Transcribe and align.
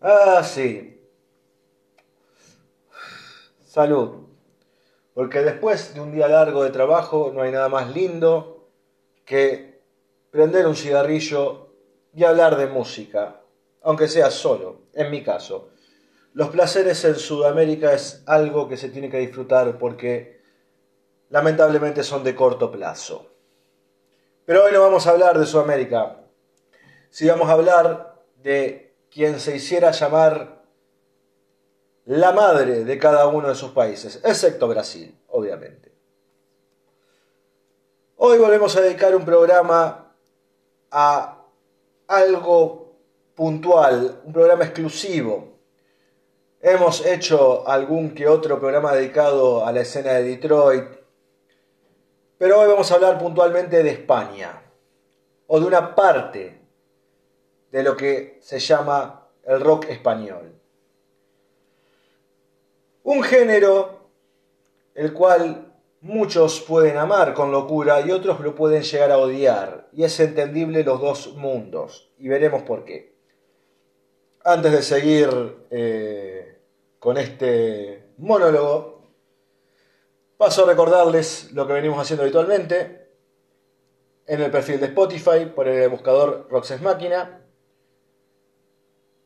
Ah, 0.00 0.42
sí. 0.44 1.00
Salud. 3.64 4.28
Porque 5.12 5.40
después 5.40 5.94
de 5.94 6.00
un 6.00 6.12
día 6.12 6.28
largo 6.28 6.62
de 6.62 6.70
trabajo 6.70 7.32
no 7.34 7.42
hay 7.42 7.50
nada 7.50 7.68
más 7.68 7.92
lindo 7.92 8.70
que 9.24 9.82
prender 10.30 10.66
un 10.66 10.76
cigarrillo 10.76 11.74
y 12.14 12.24
hablar 12.24 12.56
de 12.56 12.68
música, 12.68 13.40
aunque 13.82 14.06
sea 14.06 14.30
solo, 14.30 14.82
en 14.92 15.10
mi 15.10 15.22
caso. 15.22 15.70
Los 16.32 16.50
placeres 16.50 17.04
en 17.04 17.16
Sudamérica 17.16 17.92
es 17.92 18.22
algo 18.26 18.68
que 18.68 18.76
se 18.76 18.90
tiene 18.90 19.10
que 19.10 19.18
disfrutar 19.18 19.76
porque 19.78 20.40
lamentablemente 21.30 22.04
son 22.04 22.22
de 22.22 22.36
corto 22.36 22.70
plazo. 22.70 23.32
Pero 24.44 24.64
hoy 24.64 24.72
no 24.72 24.80
vamos 24.80 25.06
a 25.06 25.10
hablar 25.10 25.38
de 25.38 25.46
Sudamérica, 25.46 26.24
si 27.10 27.26
vamos 27.26 27.48
a 27.48 27.52
hablar 27.52 28.22
de 28.36 28.87
quien 29.18 29.40
se 29.40 29.56
hiciera 29.56 29.90
llamar 29.90 30.62
la 32.04 32.30
madre 32.30 32.84
de 32.84 32.98
cada 33.00 33.26
uno 33.26 33.48
de 33.48 33.56
sus 33.56 33.72
países, 33.72 34.20
excepto 34.22 34.68
Brasil, 34.68 35.12
obviamente. 35.26 35.90
Hoy 38.18 38.38
volvemos 38.38 38.76
a 38.76 38.80
dedicar 38.80 39.16
un 39.16 39.24
programa 39.24 40.14
a 40.92 41.44
algo 42.06 42.94
puntual, 43.34 44.20
un 44.24 44.32
programa 44.32 44.62
exclusivo. 44.62 45.58
Hemos 46.60 47.04
hecho 47.04 47.68
algún 47.68 48.14
que 48.14 48.28
otro 48.28 48.60
programa 48.60 48.94
dedicado 48.94 49.66
a 49.66 49.72
la 49.72 49.80
escena 49.80 50.12
de 50.12 50.22
Detroit, 50.22 50.90
pero 52.38 52.60
hoy 52.60 52.68
vamos 52.68 52.92
a 52.92 52.94
hablar 52.94 53.18
puntualmente 53.18 53.82
de 53.82 53.90
España, 53.90 54.62
o 55.48 55.58
de 55.58 55.66
una 55.66 55.96
parte 55.96 56.57
de 57.70 57.82
lo 57.82 57.96
que 57.96 58.38
se 58.40 58.58
llama 58.58 59.28
el 59.44 59.60
rock 59.60 59.86
español. 59.88 60.54
Un 63.02 63.22
género 63.22 64.10
el 64.94 65.12
cual 65.12 65.72
muchos 66.00 66.60
pueden 66.60 66.96
amar 66.96 67.34
con 67.34 67.52
locura 67.52 68.00
y 68.00 68.10
otros 68.10 68.40
lo 68.40 68.54
pueden 68.54 68.82
llegar 68.82 69.10
a 69.10 69.18
odiar, 69.18 69.88
y 69.92 70.04
es 70.04 70.18
entendible 70.20 70.84
los 70.84 71.00
dos 71.00 71.34
mundos, 71.34 72.12
y 72.18 72.28
veremos 72.28 72.62
por 72.62 72.84
qué. 72.84 73.16
Antes 74.44 74.72
de 74.72 74.82
seguir 74.82 75.66
eh, 75.70 76.58
con 76.98 77.16
este 77.16 78.08
monólogo, 78.18 79.02
paso 80.36 80.64
a 80.64 80.68
recordarles 80.68 81.52
lo 81.52 81.66
que 81.66 81.72
venimos 81.72 82.00
haciendo 82.00 82.22
habitualmente 82.22 83.08
en 84.26 84.42
el 84.42 84.50
perfil 84.50 84.80
de 84.80 84.86
Spotify 84.86 85.46
por 85.54 85.68
el 85.68 85.88
buscador 85.88 86.46
Roxes 86.50 86.82
Máquina 86.82 87.47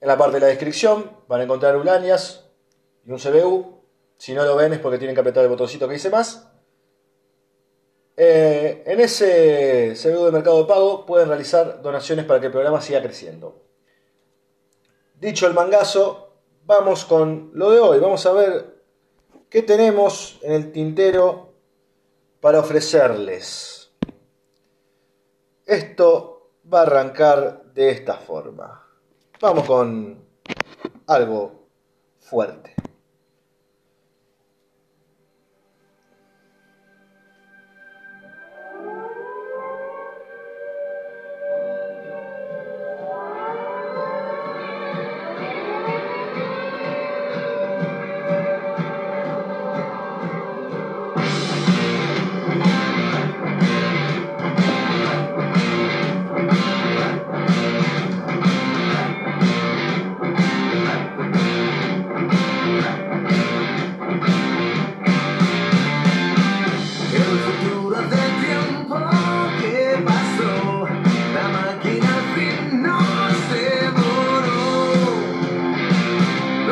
en 0.03 0.09
la 0.09 0.19
parte 0.19 0.35
de 0.35 0.41
la 0.41 0.47
descripción 0.49 1.13
van 1.29 1.41
a 1.41 1.45
encontrar 1.45 1.77
Ulanias 1.77 2.51
y 3.07 3.13
un 3.13 3.19
CBU. 3.19 3.83
Si 4.17 4.35
no 4.35 4.45
lo 4.45 4.57
ven 4.57 4.73
es 4.73 4.81
porque 4.81 4.99
tienen 4.99 5.15
que 5.15 5.21
apretar 5.21 5.45
el 5.45 5.51
botoncito 5.51 5.87
que 5.87 5.95
dice 5.95 6.11
más. 6.11 6.51
Eh, 8.17 8.83
en 8.85 9.01
ese 9.01 9.95
CBU 9.95 10.25
de 10.25 10.33
Mercado 10.33 10.59
de 10.59 10.65
Pago 10.65 11.07
pueden 11.07 11.29
realizar 11.29 11.81
donaciones 11.81 12.25
para 12.25 12.41
que 12.41 12.47
el 12.47 12.53
programa 12.53 12.81
siga 12.81 13.01
creciendo. 13.01 13.63
Dicho 15.15 15.47
el 15.47 15.55
mangazo, 15.55 16.35
vamos 16.65 17.05
con 17.05 17.53
lo 17.55 17.71
de 17.71 17.79
hoy. 17.79 18.01
Vamos 18.01 18.27
a 18.27 18.33
ver 18.33 18.83
qué 19.49 19.63
tenemos 19.63 20.41
en 20.43 20.53
el 20.53 20.73
tintero 20.73 21.53
para 22.41 22.59
ofrecerles. 22.59 23.93
Esto 25.65 26.51
va 26.73 26.81
a 26.81 26.83
arrancar 26.83 27.73
de 27.73 27.91
esta 27.91 28.15
forma. 28.17 28.82
Vamos 29.43 29.67
con 29.67 30.25
algo 31.09 31.67
fuerte. 32.21 32.72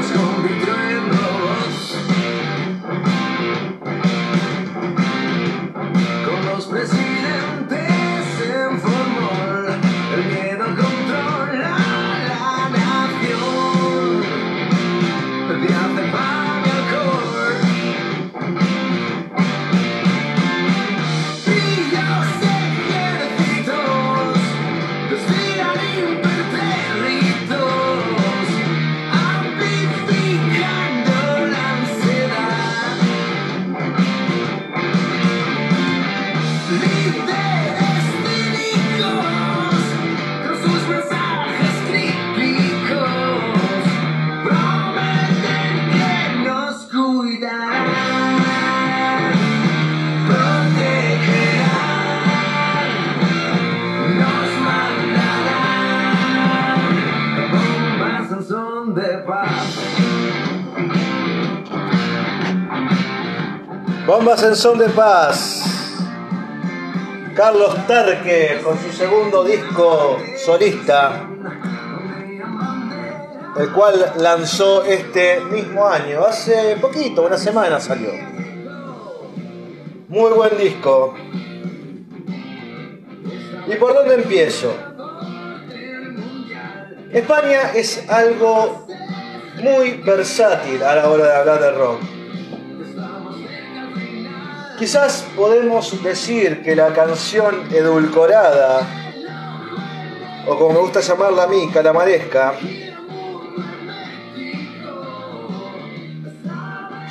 it's 0.00 0.12
gonna 0.12 0.48
be 0.48 0.59
Bombas 64.40 64.42
en 64.42 64.56
son 64.56 64.78
de 64.78 64.88
paz. 64.88 65.62
Carlos 67.34 67.86
Terque 67.86 68.60
con 68.64 68.78
su 68.78 68.90
segundo 68.90 69.44
disco 69.44 70.16
solista, 70.44 71.28
el 73.58 73.72
cual 73.72 74.12
lanzó 74.16 74.84
este 74.84 75.40
mismo 75.40 75.86
año, 75.86 76.24
hace 76.24 76.76
poquito, 76.80 77.22
una 77.26 77.36
semana 77.36 77.80
salió. 77.80 78.10
Muy 80.08 80.32
buen 80.32 80.56
disco. 80.56 81.14
¿Y 83.66 83.76
por 83.76 83.94
dónde 83.94 84.14
empiezo? 84.14 84.72
España 87.12 87.72
es 87.74 88.08
algo 88.08 88.86
muy 89.62 89.92
versátil 89.98 90.82
a 90.82 90.94
la 90.96 91.10
hora 91.10 91.26
de 91.26 91.36
hablar 91.36 91.60
de 91.60 91.70
rock. 91.72 92.19
Quizás 94.80 95.26
podemos 95.36 96.02
decir 96.02 96.62
que 96.62 96.74
la 96.74 96.94
canción 96.94 97.68
edulcorada, 97.70 98.80
o 100.46 100.58
como 100.58 100.72
me 100.72 100.78
gusta 100.78 101.00
llamarla 101.00 101.42
a 101.42 101.46
mí, 101.48 101.68
calamaresca, 101.70 102.54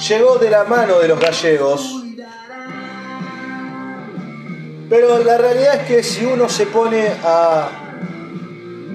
llegó 0.10 0.38
de 0.39 0.50
la 0.50 0.63
mano 0.63 0.98
de 0.98 1.10
los 1.10 1.19
gallegos, 1.19 2.04
pero 4.89 5.19
la 5.19 5.38
realidad 5.38 5.75
es 5.75 5.88
que 5.88 6.01
si 6.01 6.25
uno 6.25 6.50
se 6.50 6.65
pone 6.65 7.07
a 7.24 7.69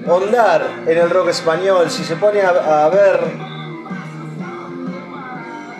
ondar 0.05 0.83
en 0.85 0.97
el 0.97 1.09
rock 1.09 1.29
español, 1.29 1.89
si 1.89 2.03
se 2.03 2.17
pone 2.17 2.41
a, 2.41 2.89
ver 2.89 3.21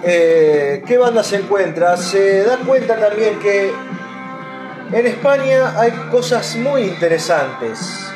eh, 0.07 0.83
qué 0.85 0.97
banda 0.99 1.23
se 1.23 1.37
encuentra, 1.37 1.97
se 1.97 2.43
da 2.43 2.57
cuenta 2.57 2.95
también 2.95 3.39
que 3.39 3.73
en 4.91 5.07
España 5.07 5.79
hay 5.79 5.91
cosas 6.11 6.55
muy 6.57 6.83
interesantes. 6.83 8.07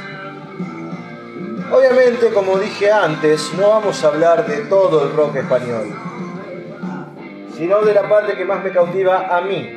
Obviamente, 1.72 2.28
como 2.30 2.60
dije 2.60 2.92
antes, 2.92 3.52
no 3.58 3.70
vamos 3.70 4.04
a 4.04 4.08
hablar 4.10 4.46
de 4.46 4.58
todo 4.66 5.04
el 5.04 5.14
rock 5.16 5.38
español, 5.38 5.88
sino 7.58 7.82
de 7.82 7.94
la 7.96 8.08
parte 8.08 8.36
que 8.36 8.46
más 8.46 8.64
me 8.64 8.72
cautiva 8.72 9.36
a 9.36 9.42
mí. 9.42 9.76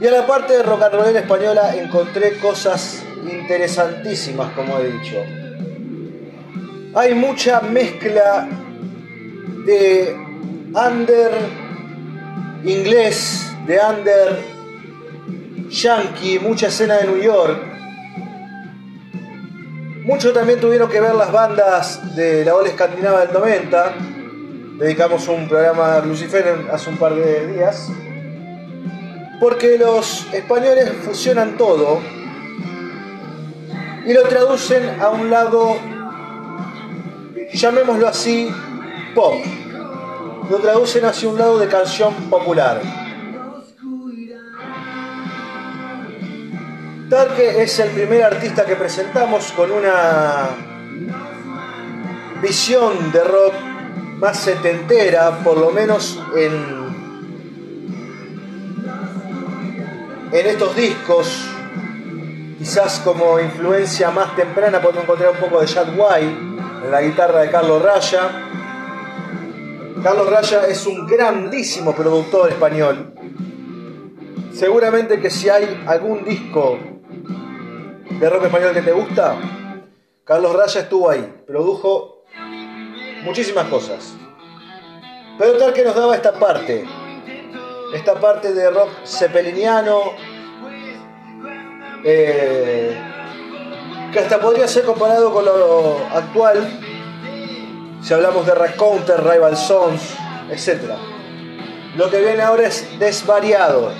Y 0.00 0.06
a 0.06 0.10
la 0.10 0.26
parte 0.26 0.54
de 0.54 0.62
rock 0.62 0.82
and 0.82 0.94
roll 0.94 1.14
española 1.16 1.76
encontré 1.76 2.38
cosas 2.38 3.04
interesantísimas, 3.30 4.52
como 4.54 4.78
he 4.78 4.90
dicho. 4.90 5.16
Hay 6.94 7.14
mucha 7.14 7.60
mezcla 7.60 8.48
de 9.66 10.16
under 10.74 11.32
inglés, 12.64 13.46
de 13.66 13.78
under 13.78 14.38
yankee, 15.68 16.38
mucha 16.38 16.68
escena 16.68 16.96
de 16.96 17.06
New 17.06 17.22
York, 17.22 17.72
Muchos 20.04 20.34
también 20.34 20.58
tuvieron 20.58 20.90
que 20.90 21.00
ver 21.00 21.14
las 21.14 21.30
bandas 21.30 22.16
de 22.16 22.44
la 22.44 22.56
ola 22.56 22.68
escandinava 22.68 23.20
del 23.20 23.32
90. 23.32 23.94
Dedicamos 24.78 25.28
un 25.28 25.48
programa 25.48 25.94
a 25.94 26.00
Lucifer 26.04 26.66
hace 26.72 26.90
un 26.90 26.96
par 26.96 27.14
de 27.14 27.46
días. 27.46 27.88
Porque 29.38 29.78
los 29.78 30.26
españoles 30.32 30.90
fusionan 31.04 31.56
todo 31.56 32.00
y 34.04 34.12
lo 34.12 34.24
traducen 34.24 35.00
a 35.00 35.10
un 35.10 35.30
lado, 35.30 35.76
llamémoslo 37.54 38.08
así, 38.08 38.50
pop. 39.14 39.34
Lo 40.50 40.58
traducen 40.58 41.04
hacia 41.04 41.28
un 41.28 41.38
lado 41.38 41.58
de 41.58 41.68
canción 41.68 42.14
popular. 42.30 42.80
Tarque 47.08 47.62
es 47.62 47.78
el 47.78 47.90
primer 47.90 48.22
artista 48.22 48.64
que 48.64 48.74
presentamos 48.74 49.52
con 49.52 49.70
una 49.70 50.48
visión 52.40 53.12
de 53.12 53.22
rock 53.22 53.54
más 54.16 54.38
setentera, 54.38 55.38
por 55.44 55.58
lo 55.58 55.70
menos 55.70 56.18
en, 56.34 56.52
en 60.32 60.46
estos 60.46 60.74
discos. 60.74 61.48
Quizás 62.58 63.00
como 63.00 63.40
influencia 63.40 64.10
más 64.10 64.34
temprana 64.34 64.80
podemos 64.80 65.04
encontrar 65.04 65.32
un 65.32 65.36
poco 65.36 65.60
de 65.60 65.66
Jack 65.66 65.88
White 65.96 66.36
en 66.84 66.90
la 66.90 67.02
guitarra 67.02 67.40
de 67.40 67.50
Carlos 67.50 67.82
Raya. 67.82 68.51
Carlos 70.02 70.28
Raya 70.28 70.66
es 70.66 70.84
un 70.86 71.06
grandísimo 71.06 71.94
productor 71.94 72.50
español. 72.50 73.14
Seguramente 74.52 75.20
que 75.20 75.30
si 75.30 75.48
hay 75.48 75.84
algún 75.86 76.24
disco 76.24 76.76
de 78.10 78.28
rock 78.28 78.46
español 78.46 78.74
que 78.74 78.82
te 78.82 78.90
gusta, 78.90 79.36
Carlos 80.24 80.56
Raya 80.56 80.80
estuvo 80.80 81.08
ahí, 81.08 81.44
produjo 81.46 82.24
muchísimas 83.22 83.66
cosas. 83.68 84.14
Pero 85.38 85.56
tal 85.56 85.72
que 85.72 85.84
nos 85.84 85.94
daba 85.94 86.16
esta 86.16 86.32
parte, 86.32 86.84
esta 87.94 88.18
parte 88.18 88.52
de 88.52 88.70
rock 88.70 88.90
cepeliniano, 89.04 90.00
eh, 92.04 93.00
que 94.12 94.18
hasta 94.18 94.40
podría 94.40 94.66
ser 94.66 94.84
comparado 94.84 95.32
con 95.32 95.44
lo 95.44 95.98
actual, 96.12 96.91
si 98.02 98.14
hablamos 98.14 98.44
de 98.46 98.52
Counter, 98.76 99.22
Rival 99.22 99.56
Sons, 99.56 100.02
etc. 100.50 100.92
Lo 101.96 102.10
que 102.10 102.20
viene 102.20 102.42
ahora 102.42 102.66
es 102.66 102.98
desvariado 102.98 103.92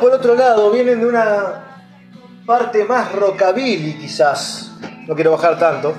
por 0.00 0.12
otro 0.12 0.34
lado, 0.34 0.70
vienen 0.70 1.00
de 1.00 1.06
una 1.06 1.66
parte 2.46 2.84
más 2.84 3.12
rockabilly, 3.12 3.98
quizás. 3.98 4.72
No 5.06 5.14
quiero 5.14 5.32
bajar 5.32 5.58
tanto. 5.58 5.94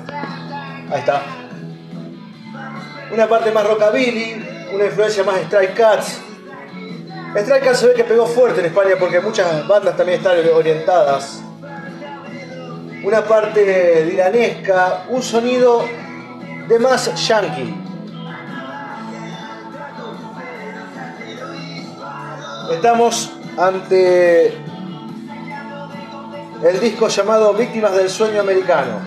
Ahí 0.92 1.00
está. 1.00 1.22
Una 3.14 3.28
parte 3.28 3.52
más 3.52 3.66
rockabilly, 3.66 4.70
una 4.74 4.86
influencia 4.86 5.24
más 5.24 5.38
Strike 5.42 5.74
Cats. 5.76 6.20
Strike 7.36 7.64
Cats 7.64 7.80
se 7.80 7.88
ve 7.88 7.94
que 7.94 8.04
pegó 8.04 8.26
fuerte 8.26 8.60
en 8.60 8.66
España 8.68 8.96
porque 9.00 9.20
muchas 9.20 9.68
bandas 9.68 9.96
también 9.96 10.18
están 10.18 10.38
orientadas. 10.54 11.42
Una 13.04 13.24
parte 13.24 14.06
diranesca, 14.06 15.06
un 15.10 15.22
sonido 15.22 15.86
de 16.68 16.80
más 16.80 17.28
yankee. 17.28 17.76
Estamos 22.72 23.41
ante 23.58 24.48
el 26.64 26.80
disco 26.80 27.08
llamado 27.08 27.54
Víctimas 27.54 27.96
del 27.96 28.10
Sueño 28.10 28.42
Americano. 28.42 29.02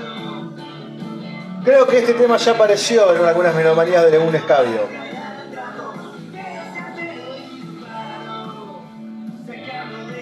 Creo 1.65 1.87
que 1.87 1.99
este 1.99 2.15
tema 2.15 2.37
ya 2.37 2.53
apareció 2.53 3.15
en 3.15 3.25
algunas 3.25 3.55
menomanías 3.55 4.05
de 4.05 4.11
Legún 4.11 4.35
Escabio. 4.35 4.89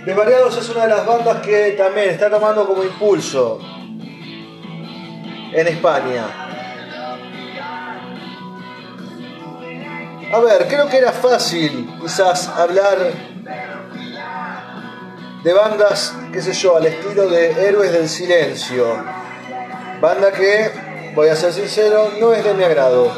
Desvariados 0.05 0.57
es 0.57 0.69
una 0.69 0.83
de 0.83 0.89
las 0.89 1.07
bandas 1.07 1.41
que 1.43 1.73
también 1.73 2.11
está 2.11 2.29
tomando 2.29 2.67
como 2.67 2.83
impulso 2.83 3.61
en 5.53 5.67
España. 5.69 6.27
A 10.33 10.41
ver, 10.41 10.67
creo 10.67 10.89
que 10.89 10.99
era 10.99 11.13
fácil 11.13 11.89
quizás 12.01 12.49
hablar 12.49 13.31
de 15.42 15.52
bandas, 15.52 16.14
qué 16.32 16.40
sé 16.40 16.52
yo, 16.52 16.76
al 16.76 16.87
estilo 16.87 17.28
de 17.28 17.50
Héroes 17.66 17.92
del 17.92 18.08
Silencio. 18.08 18.87
Banda 20.00 20.30
que, 20.30 20.70
voy 21.14 21.28
a 21.28 21.37
ser 21.37 21.52
sincero, 21.52 22.12
no 22.20 22.32
es 22.32 22.44
de 22.44 22.54
mi 22.54 22.62
agrado. 22.62 23.11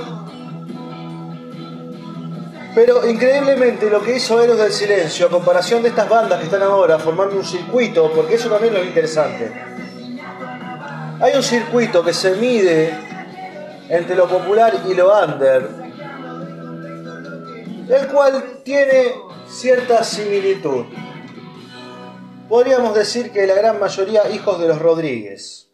Pero 2.74 3.08
increíblemente 3.08 3.90
lo 3.90 4.02
que 4.02 4.16
hizo 4.16 4.40
Héroes 4.40 4.58
del 4.58 4.72
Silencio, 4.72 5.26
a 5.26 5.30
comparación 5.30 5.82
de 5.82 5.90
estas 5.90 6.08
bandas 6.08 6.38
que 6.38 6.46
están 6.46 6.62
ahora 6.62 6.98
formando 6.98 7.36
un 7.36 7.44
circuito, 7.44 8.10
porque 8.12 8.34
eso 8.34 8.48
también 8.48 8.74
es 8.76 8.86
interesante. 8.86 9.52
Hay 11.20 11.36
un 11.36 11.42
circuito 11.42 12.02
que 12.02 12.14
se 12.14 12.34
mide 12.36 12.98
entre 13.88 14.16
lo 14.16 14.26
popular 14.26 14.74
y 14.88 14.94
lo 14.94 15.12
under, 15.22 15.68
el 17.88 18.06
cual 18.08 18.60
tiene 18.64 19.12
cierta 19.46 20.02
similitud 20.02 20.86
podríamos 22.54 22.94
decir 22.94 23.32
que 23.32 23.48
la 23.48 23.54
gran 23.54 23.80
mayoría 23.80 24.30
hijos 24.30 24.60
de 24.60 24.68
los 24.68 24.78
Rodríguez. 24.78 25.72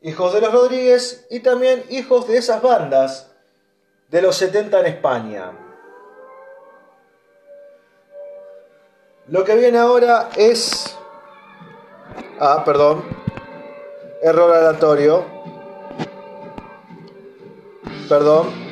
Hijos 0.00 0.32
de 0.32 0.40
los 0.40 0.52
Rodríguez 0.52 1.26
y 1.28 1.40
también 1.40 1.82
hijos 1.90 2.28
de 2.28 2.36
esas 2.36 2.62
bandas 2.62 3.32
de 4.10 4.22
los 4.22 4.36
70 4.36 4.78
en 4.78 4.86
España. 4.86 5.52
Lo 9.26 9.42
que 9.42 9.56
viene 9.56 9.78
ahora 9.78 10.30
es... 10.36 10.96
Ah, 12.38 12.62
perdón. 12.64 13.04
Error 14.22 14.54
aleatorio. 14.54 15.24
Perdón. 18.08 18.63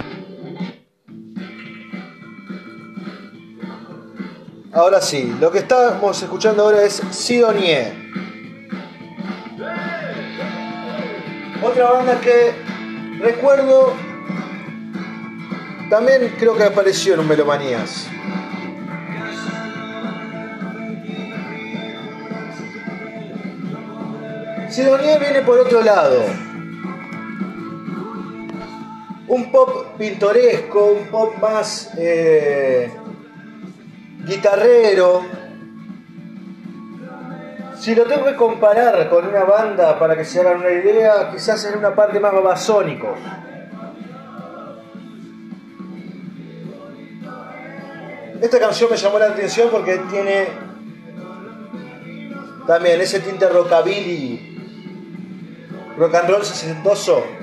Ahora 4.73 5.03
sí, 5.03 5.37
lo 5.39 5.51
que 5.51 5.59
estamos 5.59 6.23
escuchando 6.23 6.63
ahora 6.63 6.83
es 6.83 7.03
Sidonie. 7.11 7.93
Otra 11.63 11.93
banda 11.93 12.19
que 12.21 12.55
recuerdo 13.21 13.93
también 15.91 16.35
creo 16.39 16.57
que 16.57 16.65
apareció 16.65 17.15
en 17.15 17.21
un 17.21 17.29
Melomanías. 17.29 18.09
Sidonie 24.71 25.19
viene 25.19 25.43
por 25.43 25.59
otro 25.59 25.83
lado. 25.83 26.25
un 29.33 29.51
pop 29.51 29.97
pintoresco, 29.97 30.93
un 30.93 31.07
pop 31.07 31.35
más 31.41 31.91
eh, 31.97 32.93
guitarrero. 34.25 35.23
Si 37.79 37.95
lo 37.95 38.05
tengo 38.05 38.25
que 38.27 38.37
comparar 38.37 39.09
con 39.09 39.27
una 39.27 39.45
banda 39.45 39.99
para 39.99 40.17
que 40.17 40.25
se 40.25 40.41
hagan 40.41 40.61
una 40.61 40.71
idea, 40.71 41.31
quizás 41.33 41.65
en 41.65 41.79
una 41.79 41.95
parte 41.95 42.21
más 42.21 42.33
babasónicos. 42.33 43.19
Esta 48.41 48.59
canción 48.59 48.91
me 48.91 48.97
llamó 48.97 49.19
la 49.19 49.27
atención 49.27 49.69
porque 49.71 49.99
tiene 50.11 50.49
también 52.67 53.01
ese 53.01 53.21
tinte 53.21 53.49
rockabilly, 53.49 54.59
rock 55.97 56.15
and 56.15 56.29
roll 56.29 56.45
sesentoso. 56.45 57.42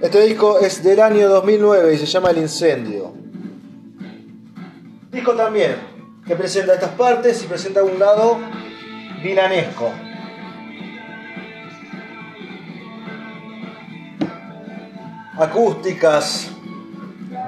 Este 0.00 0.20
disco 0.20 0.60
es 0.60 0.84
del 0.84 1.00
año 1.00 1.28
2009 1.28 1.94
y 1.94 1.98
se 1.98 2.06
llama 2.06 2.30
El 2.30 2.38
Incendio. 2.38 3.12
Disco 5.10 5.34
también 5.34 5.74
que 6.24 6.36
presenta 6.36 6.74
estas 6.74 6.90
partes 6.90 7.42
y 7.42 7.48
presenta 7.48 7.82
un 7.82 7.98
lado 7.98 8.38
vilanesco. 9.24 9.90
Acústicas, 15.36 16.48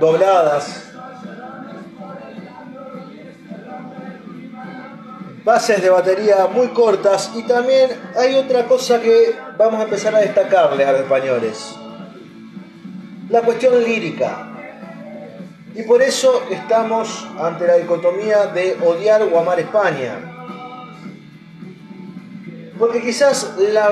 dobladas, 0.01 0.91
bases 5.45 5.81
de 5.81 5.91
batería 5.91 6.49
muy 6.53 6.69
cortas 6.69 7.31
y 7.37 7.45
también 7.45 7.91
hay 8.17 8.35
otra 8.35 8.67
cosa 8.67 9.01
que 9.01 9.37
vamos 9.57 9.79
a 9.79 9.85
empezar 9.85 10.17
a 10.17 10.19
destacarles 10.19 10.85
a 10.85 10.93
los 10.93 11.03
españoles. 11.03 11.77
La 13.31 13.43
cuestión 13.43 13.81
lírica. 13.83 14.49
Y 15.73 15.85
por 15.85 16.03
eso 16.03 16.43
estamos 16.51 17.29
ante 17.39 17.65
la 17.65 17.75
dicotomía 17.77 18.47
de 18.47 18.77
odiar 18.85 19.23
o 19.23 19.39
amar 19.39 19.61
España. 19.61 20.19
Porque 22.77 23.01
quizás 23.01 23.55
la 23.57 23.91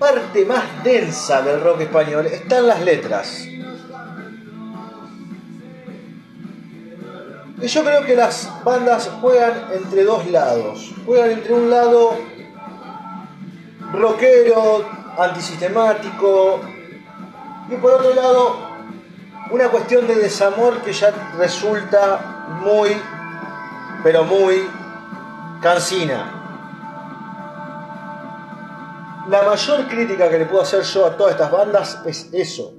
parte 0.00 0.44
más 0.44 0.82
densa 0.82 1.42
del 1.42 1.60
rock 1.60 1.82
español 1.82 2.26
está 2.26 2.58
en 2.58 2.66
las 2.66 2.82
letras. 2.82 3.46
Y 7.62 7.66
yo 7.68 7.84
creo 7.84 8.04
que 8.04 8.16
las 8.16 8.50
bandas 8.64 9.10
juegan 9.20 9.66
entre 9.72 10.02
dos 10.02 10.28
lados. 10.28 10.92
Juegan 11.06 11.30
entre 11.30 11.54
un 11.54 11.70
lado 11.70 12.18
rockero, 13.92 14.84
antisistemático, 15.16 16.60
y 17.70 17.76
por 17.76 17.92
otro 17.94 18.14
lado 18.14 18.56
una 19.50 19.68
cuestión 19.68 20.06
de 20.06 20.14
desamor 20.16 20.80
que 20.82 20.92
ya 20.92 21.10
resulta 21.38 22.48
muy, 22.62 22.90
pero 24.02 24.24
muy 24.24 24.68
cansina. 25.60 26.36
La 29.28 29.42
mayor 29.42 29.86
crítica 29.88 30.28
que 30.28 30.38
le 30.38 30.46
puedo 30.46 30.62
hacer 30.62 30.82
yo 30.82 31.06
a 31.06 31.16
todas 31.16 31.32
estas 31.32 31.50
bandas 31.50 32.02
es 32.06 32.28
eso. 32.32 32.74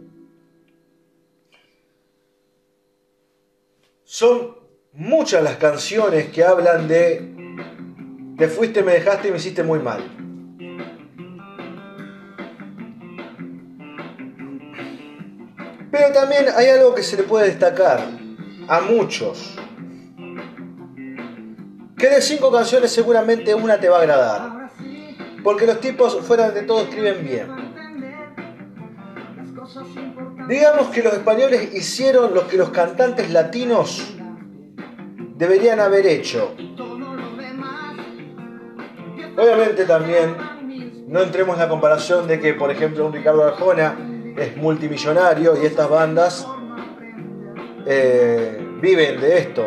Son 4.04 4.58
muchas 4.94 5.44
las 5.44 5.56
canciones 5.58 6.30
que 6.32 6.44
hablan 6.44 6.88
de 6.88 7.32
te 8.38 8.48
fuiste, 8.48 8.82
me 8.82 8.94
dejaste 8.94 9.28
y 9.28 9.32
me 9.32 9.38
hiciste 9.38 9.64
muy 9.64 9.80
mal. 9.80 10.31
Pero 15.92 16.14
también 16.14 16.46
hay 16.56 16.68
algo 16.68 16.96
que 16.96 17.04
se 17.04 17.18
le 17.18 17.24
puede 17.24 17.48
destacar 17.48 18.00
a 18.68 18.82
muchos. 18.82 19.56
Que 21.98 22.10
de 22.10 22.22
cinco 22.22 22.52
canciones 22.52 22.92
seguramente 22.92 23.54
una 23.54 23.80
te 23.80 23.90
va 23.90 23.98
a 23.98 24.02
agradar. 24.02 24.72
Porque 25.44 25.68
los 25.68 25.82
tipos 25.82 26.20
fuera 26.22 26.50
de 26.52 26.62
todo 26.64 26.84
escriben 26.84 27.24
bien. 27.24 27.48
Digamos 30.48 30.88
que 30.88 31.04
los 31.04 31.14
españoles 31.14 31.74
hicieron 31.74 32.34
lo 32.34 32.48
que 32.48 32.58
los 32.58 32.70
cantantes 32.70 33.30
latinos 33.30 34.16
deberían 35.36 35.80
haber 35.80 36.08
hecho. 36.08 36.56
Obviamente 39.38 39.86
también 39.86 40.36
no 41.08 41.22
entremos 41.22 41.56
en 41.56 41.62
la 41.62 41.70
comparación 41.70 42.28
de 42.28 42.40
que, 42.40 42.54
por 42.54 42.72
ejemplo, 42.72 43.06
un 43.06 43.14
Ricardo 43.14 43.44
Arjona 43.44 43.96
es 44.38 44.58
multimillonario 44.58 45.62
y 45.62 45.66
estas 45.66 45.90
bandas 45.90 46.48
eh, 47.86 48.78
viven 48.82 49.20
de 49.20 49.38
esto. 49.38 49.66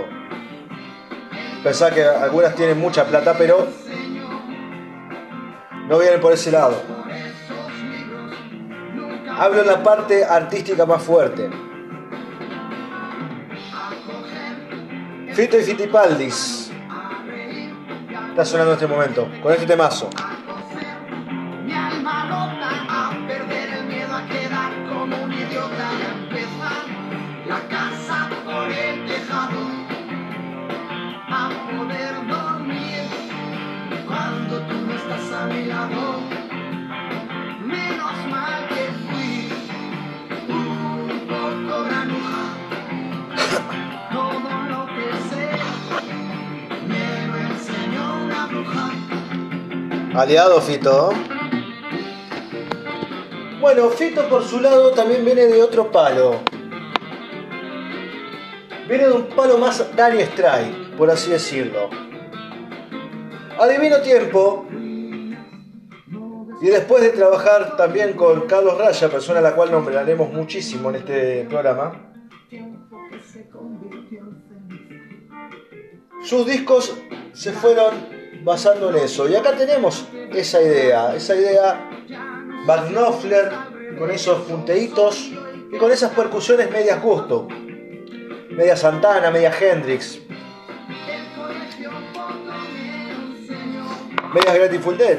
Pensá 1.63 1.91
que 1.91 2.05
algunas 2.05 2.55
tienen 2.55 2.79
mucha 2.79 3.05
plata, 3.05 3.35
pero 3.37 3.67
no 5.89 5.99
vienen 5.99 6.21
por 6.21 6.33
ese 6.33 6.51
lado. 6.51 6.81
Hablo 9.37 9.63
en 9.63 9.67
la 9.67 9.83
parte 9.83 10.25
artística 10.25 10.87
más 10.87 11.03
fuerte. 11.03 11.51
Fito 15.33 15.59
y 15.59 15.63
Fitipaldis. 15.63 16.71
Está 18.31 18.45
sonando 18.45 18.73
en 18.73 18.79
este 18.79 18.87
momento, 18.87 19.29
con 19.43 19.53
este 19.53 19.67
temazo. 19.67 20.11
Aliado 50.17 50.61
Fito. 50.61 51.11
Bueno, 53.61 53.91
Fito 53.91 54.29
por 54.29 54.45
su 54.45 54.61
lado 54.61 54.93
también 54.93 55.25
viene 55.25 55.47
de 55.47 55.61
otro 55.61 55.91
palo. 55.91 56.41
Viene 58.89 59.09
de 59.09 59.13
un 59.13 59.25
palo 59.25 59.59
más 59.59 59.85
Danny 59.97 60.23
Strike, 60.23 60.97
por 60.97 61.11
así 61.11 61.33
decirlo. 61.33 61.91
Adivino 63.59 64.01
tiempo. 64.03 64.67
Y 66.63 66.67
después 66.67 67.03
de 67.03 67.11
trabajar 67.11 67.77
también 67.77 68.13
con 68.13 68.43
Carlos 68.43 68.79
Raya, 68.79 69.09
persona 69.09 69.41
a 69.41 69.43
la 69.43 69.57
cual 69.57 69.73
nombraremos 69.73 70.33
muchísimo 70.33 70.91
en 70.91 70.97
este 70.97 71.45
programa, 71.51 72.13
sus 76.23 76.47
discos 76.47 76.97
se 77.33 77.53
fueron 77.53 78.14
basando 78.45 78.91
en 78.91 78.97
eso. 78.97 79.29
Y 79.29 79.35
acá 79.35 79.57
tenemos 79.57 80.07
esa 80.33 80.63
idea, 80.63 81.17
esa 81.17 81.35
idea 81.35 81.91
Van 82.67 82.95
con 83.99 84.11
esos 84.11 84.41
punteitos 84.43 85.31
y 85.71 85.77
con 85.77 85.93
esas 85.93 86.13
percusiones 86.13 86.71
medias 86.71 87.03
gusto, 87.03 87.47
media 88.51 88.75
Santana, 88.75 89.31
media 89.31 89.53
Hendrix, 89.53 90.19
media 94.33 94.55
Grateful 94.55 94.97
Dead. 94.97 95.19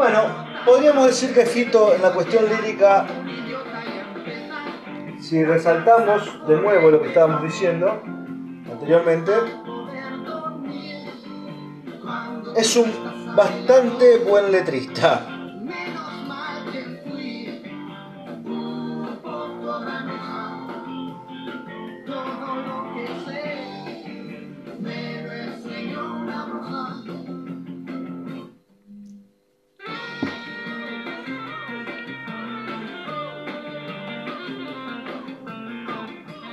Bueno, 0.00 0.22
podríamos 0.64 1.08
decir 1.08 1.34
que 1.34 1.44
Fito 1.44 1.94
en 1.94 2.00
la 2.00 2.10
cuestión 2.14 2.46
lírica, 2.48 3.06
si 5.20 5.44
resaltamos 5.44 6.46
de 6.48 6.56
nuevo 6.56 6.90
lo 6.90 7.02
que 7.02 7.08
estábamos 7.08 7.42
diciendo 7.42 8.02
anteriormente, 8.72 9.30
es 12.56 12.76
un 12.76 12.90
bastante 13.36 14.20
buen 14.20 14.50
letrista. 14.50 15.39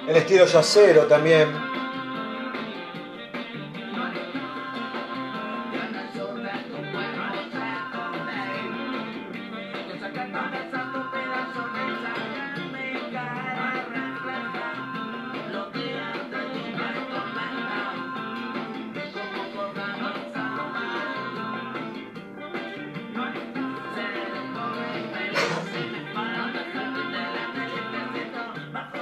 El 0.08 0.16
estilo 0.16 0.46
yacero 0.46 1.06
también. 1.06 1.50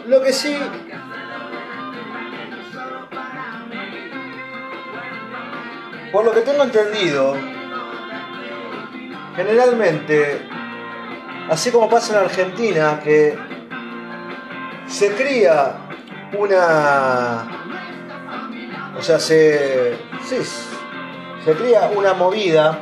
Lo 0.08 0.22
que 0.22 0.34
sí. 0.34 0.56
Por 6.16 6.24
lo 6.24 6.32
que 6.32 6.44
tengo 6.44 6.64
entendido, 6.64 7.36
generalmente, 9.36 10.48
así 11.50 11.72
como 11.72 11.90
pasa 11.90 12.14
en 12.14 12.24
Argentina, 12.24 13.02
que 13.04 13.38
se 14.88 15.14
cría 15.14 15.76
una. 16.40 17.46
O 18.98 19.02
sea, 19.02 19.20
se. 19.20 19.98
Sí, 20.24 20.38
se 21.44 21.52
cría 21.52 21.92
una 21.94 22.14
movida 22.14 22.80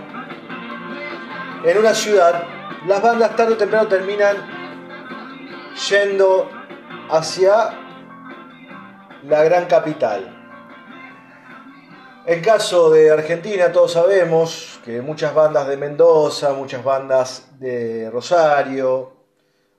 en 1.63 1.75
una 1.75 1.95
ciudad, 1.95 2.43
las 2.85 3.01
bandas 3.01 3.35
tarde 3.35 3.53
o 3.53 3.57
temprano 3.57 3.87
terminan 3.87 4.37
yendo 5.89 6.51
hacia 7.09 7.71
la 9.23 9.43
gran 9.43 9.65
capital. 9.65 10.32
En 12.25 12.41
caso 12.41 12.89
de 12.89 13.11
Argentina, 13.11 13.71
todos 13.71 13.91
sabemos 13.91 14.79
que 14.85 15.01
muchas 15.01 15.33
bandas 15.33 15.67
de 15.67 15.75
Mendoza, 15.75 16.53
muchas 16.53 16.83
bandas 16.83 17.47
de 17.59 18.09
Rosario, 18.11 19.11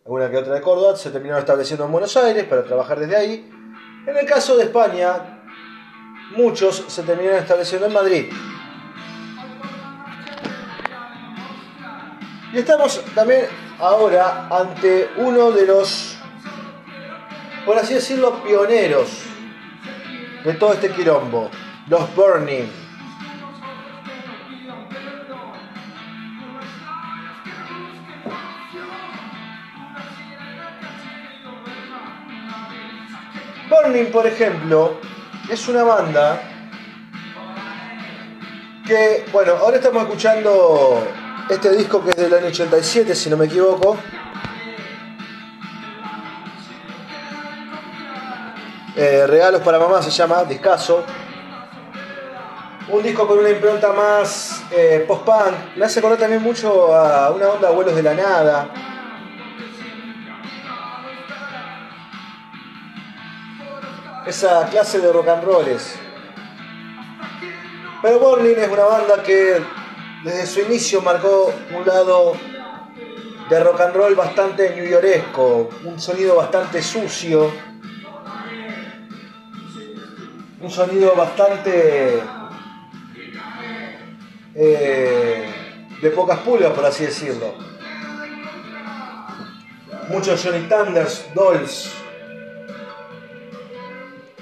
alguna 0.04 0.30
que 0.30 0.36
otra 0.36 0.54
de 0.54 0.60
Córdoba, 0.60 0.96
se 0.96 1.10
terminaron 1.10 1.40
estableciendo 1.40 1.86
en 1.86 1.92
Buenos 1.92 2.16
Aires 2.16 2.44
para 2.44 2.62
trabajar 2.64 3.00
desde 3.00 3.16
ahí. 3.16 3.50
En 4.06 4.16
el 4.16 4.26
caso 4.26 4.56
de 4.56 4.64
España, 4.64 5.42
muchos 6.36 6.84
se 6.86 7.02
terminaron 7.02 7.38
estableciendo 7.38 7.86
en 7.86 7.92
Madrid. 7.92 8.32
Y 12.52 12.58
estamos 12.58 13.02
también 13.14 13.46
ahora 13.78 14.48
ante 14.50 15.08
uno 15.16 15.50
de 15.50 15.66
los 15.66 16.14
por 17.64 17.78
así 17.78 17.94
decirlo, 17.94 18.42
pioneros 18.42 19.08
de 20.44 20.52
todo 20.54 20.74
este 20.74 20.90
quilombo, 20.90 21.50
los 21.88 22.14
Burning. 22.14 22.70
Burning, 33.68 34.10
por 34.10 34.26
ejemplo, 34.26 34.98
es 35.50 35.68
una 35.68 35.82
banda 35.82 36.40
que, 38.86 39.24
bueno, 39.32 39.52
ahora 39.52 39.76
estamos 39.76 40.02
escuchando 40.02 41.06
este 41.48 41.76
disco 41.76 42.02
que 42.04 42.10
es 42.10 42.16
del 42.16 42.34
año 42.34 42.46
87, 42.46 43.14
si 43.14 43.30
no 43.30 43.36
me 43.36 43.46
equivoco. 43.46 43.96
Eh, 48.96 49.26
Regalos 49.26 49.60
para 49.62 49.78
mamá 49.78 50.00
se 50.02 50.10
llama, 50.10 50.44
Discaso. 50.44 51.04
Un 52.86 53.02
disco 53.02 53.26
con 53.26 53.38
una 53.38 53.48
impronta 53.48 53.92
más 53.92 54.62
eh, 54.70 55.04
post-punk. 55.08 55.76
Me 55.76 55.86
hace 55.86 56.00
acordar 56.00 56.18
también 56.18 56.42
mucho 56.42 56.94
a 56.94 57.30
una 57.30 57.48
onda 57.48 57.68
Abuelos 57.68 57.94
de 57.96 58.02
la 58.02 58.14
Nada. 58.14 58.68
Esa 64.26 64.66
clase 64.68 65.00
de 65.00 65.12
rock 65.12 65.28
and 65.28 65.44
rolls. 65.44 65.96
Pero 68.02 68.18
Burning 68.18 68.58
es 68.58 68.68
una 68.68 68.84
banda 68.84 69.22
que 69.22 69.62
desde 70.22 70.46
su 70.46 70.60
inicio 70.60 71.00
marcó 71.00 71.52
un 71.74 71.86
lado 71.86 72.34
de 73.48 73.64
rock 73.64 73.80
and 73.80 73.94
roll 73.94 74.14
bastante 74.14 74.74
new 74.76 75.00
un 75.84 76.00
sonido 76.00 76.36
bastante 76.36 76.82
sucio 76.82 77.50
un 80.60 80.70
sonido 80.70 81.14
bastante 81.14 82.22
eh, 84.54 85.46
de 86.00 86.10
pocas 86.10 86.38
pulgas, 86.40 86.72
por 86.72 86.84
así 86.84 87.04
decirlo. 87.04 87.54
Muchos 90.08 90.44
Johnny 90.44 90.68
Thunders, 90.68 91.26
Dolls, 91.34 91.92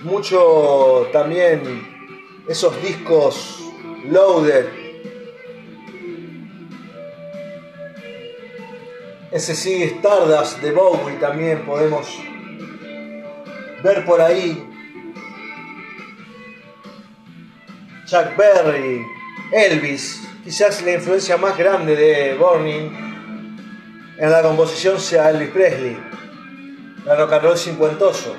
mucho 0.03 1.09
también 1.13 1.63
esos 2.49 2.81
discos 2.83 3.61
loaded. 4.09 4.67
Ese 9.31 9.55
sigue 9.55 9.85
Stardust 9.87 10.59
de 10.61 10.73
Bowie 10.73 11.17
también 11.19 11.65
podemos 11.65 12.07
ver 13.83 14.05
por 14.05 14.21
ahí 14.21 14.69
Chuck 18.07 18.37
Berry, 18.37 19.07
Elvis, 19.53 20.27
quizás 20.43 20.83
la 20.83 20.95
influencia 20.95 21.37
más 21.37 21.59
grande 21.59 21.95
de 21.95 22.35
Burning 22.37 22.91
en 24.17 24.31
la 24.31 24.43
composición 24.43 24.99
sea 24.99 25.29
Elvis 25.29 25.51
Presley, 25.51 25.99
la 27.05 27.17
rock 27.17 27.35
and 27.35 27.43
roll 27.43 27.59
cincuentoso. 27.59 28.35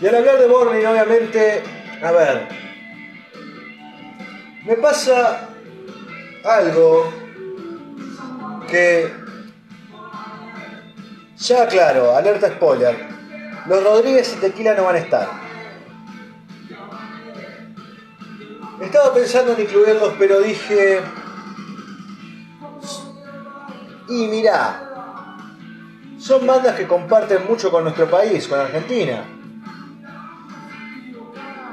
Y 0.00 0.06
al 0.06 0.14
hablar 0.14 0.38
de 0.38 0.46
Burning, 0.48 0.86
obviamente, 0.86 1.62
a 2.02 2.12
ver, 2.12 2.48
me 4.64 4.74
pasa 4.76 5.50
algo 6.44 7.12
que 8.70 9.21
ya 11.42 11.66
claro, 11.66 12.16
alerta 12.16 12.48
spoiler. 12.48 12.96
Los 13.66 13.82
Rodríguez 13.82 14.34
y 14.36 14.40
Tequila 14.40 14.74
no 14.74 14.84
van 14.84 14.96
a 14.96 14.98
estar. 14.98 15.28
Estaba 18.80 19.14
pensando 19.14 19.52
en 19.52 19.60
incluirlos, 19.62 20.14
pero 20.18 20.40
dije... 20.40 21.00
Y 24.08 24.26
mirá, 24.26 24.92
son 26.18 26.46
bandas 26.46 26.76
que 26.76 26.86
comparten 26.86 27.46
mucho 27.46 27.70
con 27.70 27.84
nuestro 27.84 28.10
país, 28.10 28.46
con 28.46 28.60
Argentina. 28.60 29.24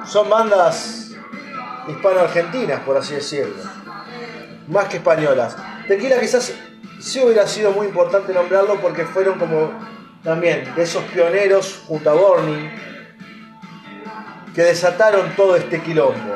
Son 0.05 0.29
bandas 0.29 1.11
hispano-argentinas, 1.87 2.79
por 2.81 2.97
así 2.97 3.15
decirlo. 3.15 3.61
Más 4.67 4.87
que 4.87 4.97
españolas. 4.97 5.57
Tequila 5.87 6.19
quizás 6.19 6.53
sí 6.99 7.19
hubiera 7.23 7.47
sido 7.47 7.71
muy 7.71 7.87
importante 7.87 8.33
nombrarlo 8.33 8.79
porque 8.81 9.05
fueron 9.05 9.39
como 9.39 9.71
también 10.23 10.73
de 10.75 10.83
esos 10.83 11.03
pioneros 11.05 11.83
junto 11.87 12.09
a 12.09 12.13
que 14.53 14.61
desataron 14.63 15.35
todo 15.35 15.55
este 15.55 15.81
quilombo. 15.81 16.35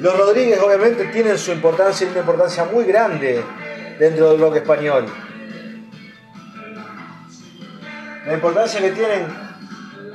Los 0.00 0.16
Rodríguez 0.16 0.60
obviamente 0.60 1.06
tienen 1.06 1.36
su 1.36 1.52
importancia 1.52 2.06
y 2.06 2.10
una 2.10 2.20
importancia 2.20 2.64
muy 2.64 2.84
grande 2.84 3.44
dentro 3.98 4.30
del 4.30 4.40
rock 4.40 4.56
español. 4.56 5.06
La 8.24 8.34
importancia 8.34 8.80
que 8.80 8.92
tienen 8.92 9.26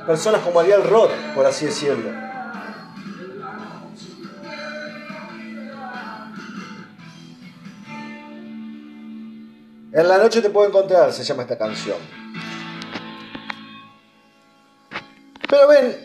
personas 0.06 0.40
como 0.40 0.60
Ariel 0.60 0.84
Roth, 0.84 1.12
por 1.34 1.44
así 1.44 1.66
decirlo. 1.66 2.10
En 9.94 10.08
la 10.08 10.18
noche 10.18 10.42
te 10.42 10.50
puedo 10.50 10.66
encontrar, 10.66 11.12
se 11.12 11.22
llama 11.22 11.42
esta 11.42 11.56
canción. 11.56 11.98
Pero 15.48 15.68
ven, 15.68 15.96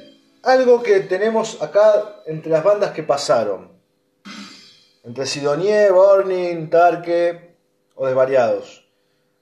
algo 0.43 0.83
que 0.83 0.99
tenemos 0.99 1.59
acá 1.59 2.21
entre 2.27 2.51
las 2.51 2.63
bandas 2.63 2.91
que 2.91 3.01
pasaron. 3.01 3.71
Entre 5.03 5.25
Sidonie, 5.25 5.89
Burning, 5.89 6.69
Tarque 6.69 7.55
o 7.95 8.05
Desvariados. 8.05 8.87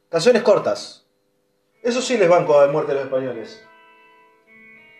Canciones 0.07 0.43
cortas. 0.43 1.05
Eso 1.83 2.01
sí 2.01 2.17
les 2.17 2.29
banco 2.29 2.57
a 2.57 2.67
muerte 2.67 2.93
de 2.93 2.99
los 2.99 3.07
españoles. 3.07 3.61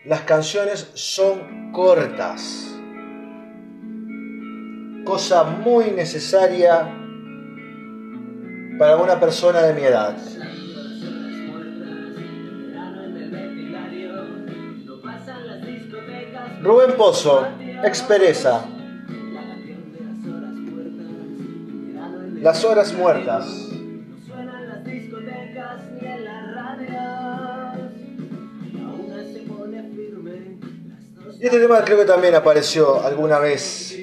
Las 0.04 0.20
canciones 0.20 0.90
son 0.92 1.72
cortas. 1.72 2.66
cosa 5.06 5.44
muy 5.44 5.90
necesaria 5.90 7.07
para 8.78 8.96
una 8.96 9.18
persona 9.18 9.62
de 9.62 9.74
mi 9.74 9.82
edad. 9.82 10.16
Rubén 16.62 16.96
Pozo, 16.96 17.46
Expereza. 17.84 18.64
Las 22.40 22.64
horas 22.64 22.92
muertas. 22.94 23.68
Y 31.40 31.44
este 31.44 31.60
tema 31.60 31.84
creo 31.84 31.98
que 31.98 32.04
también 32.04 32.34
apareció 32.34 33.04
alguna 33.04 33.38
vez. 33.38 33.96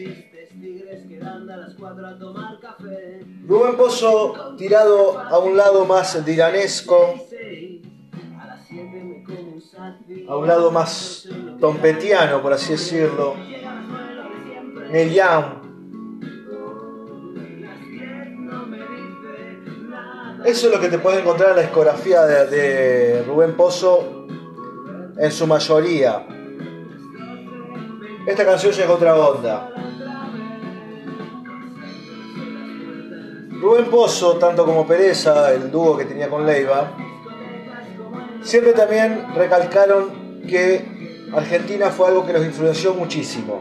Rubén 3.47 3.77
Pozo 3.77 4.55
tirado 4.57 5.19
a 5.19 5.37
un 5.37 5.55
lado 5.55 5.85
más 5.85 6.25
diranesco, 6.25 7.15
a 10.27 10.35
un 10.35 10.47
lado 10.47 10.71
más 10.71 11.27
trompetiano, 11.59 12.41
por 12.41 12.53
así 12.53 12.71
decirlo. 12.71 13.35
Neil. 14.91 15.21
Eso 20.45 20.67
es 20.67 20.73
lo 20.73 20.79
que 20.79 20.89
te 20.89 20.99
puedes 20.99 21.21
encontrar 21.21 21.51
en 21.51 21.55
la 21.57 21.61
discografía 21.63 22.21
de, 22.25 23.23
Rubén 23.27 23.55
Pozo 23.55 24.25
en 25.17 25.31
su 25.31 25.45
mayoría. 25.45 26.25
Esta 28.25 28.45
canción 28.45 28.71
ya 28.73 28.85
es 28.85 28.89
otra 28.89 29.15
onda. 29.15 29.84
Rubén 33.65 33.85
Pozo, 33.85 34.37
tanto 34.37 34.63
como 34.63 34.85
Pereza, 34.85 35.51
el 35.51 35.71
dúo 35.71 35.97
que 35.97 36.05
tenía 36.05 36.29
con 36.29 36.45
Leiva, 36.45 36.91
siempre 38.43 38.73
también 38.73 39.25
recalcaron 39.33 40.43
que 40.47 40.85
Argentina 41.33 41.89
fue 41.89 42.09
algo 42.09 42.27
que 42.27 42.33
los 42.33 42.45
influenció 42.45 42.93
muchísimo. 42.93 43.59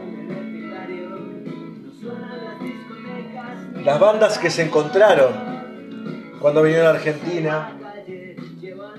Las 3.83 3.99
bandas 3.99 4.37
que 4.37 4.51
se 4.51 4.61
encontraron 4.61 6.35
cuando 6.39 6.61
vinieron 6.61 6.85
a 6.85 6.91
Argentina, 6.91 7.75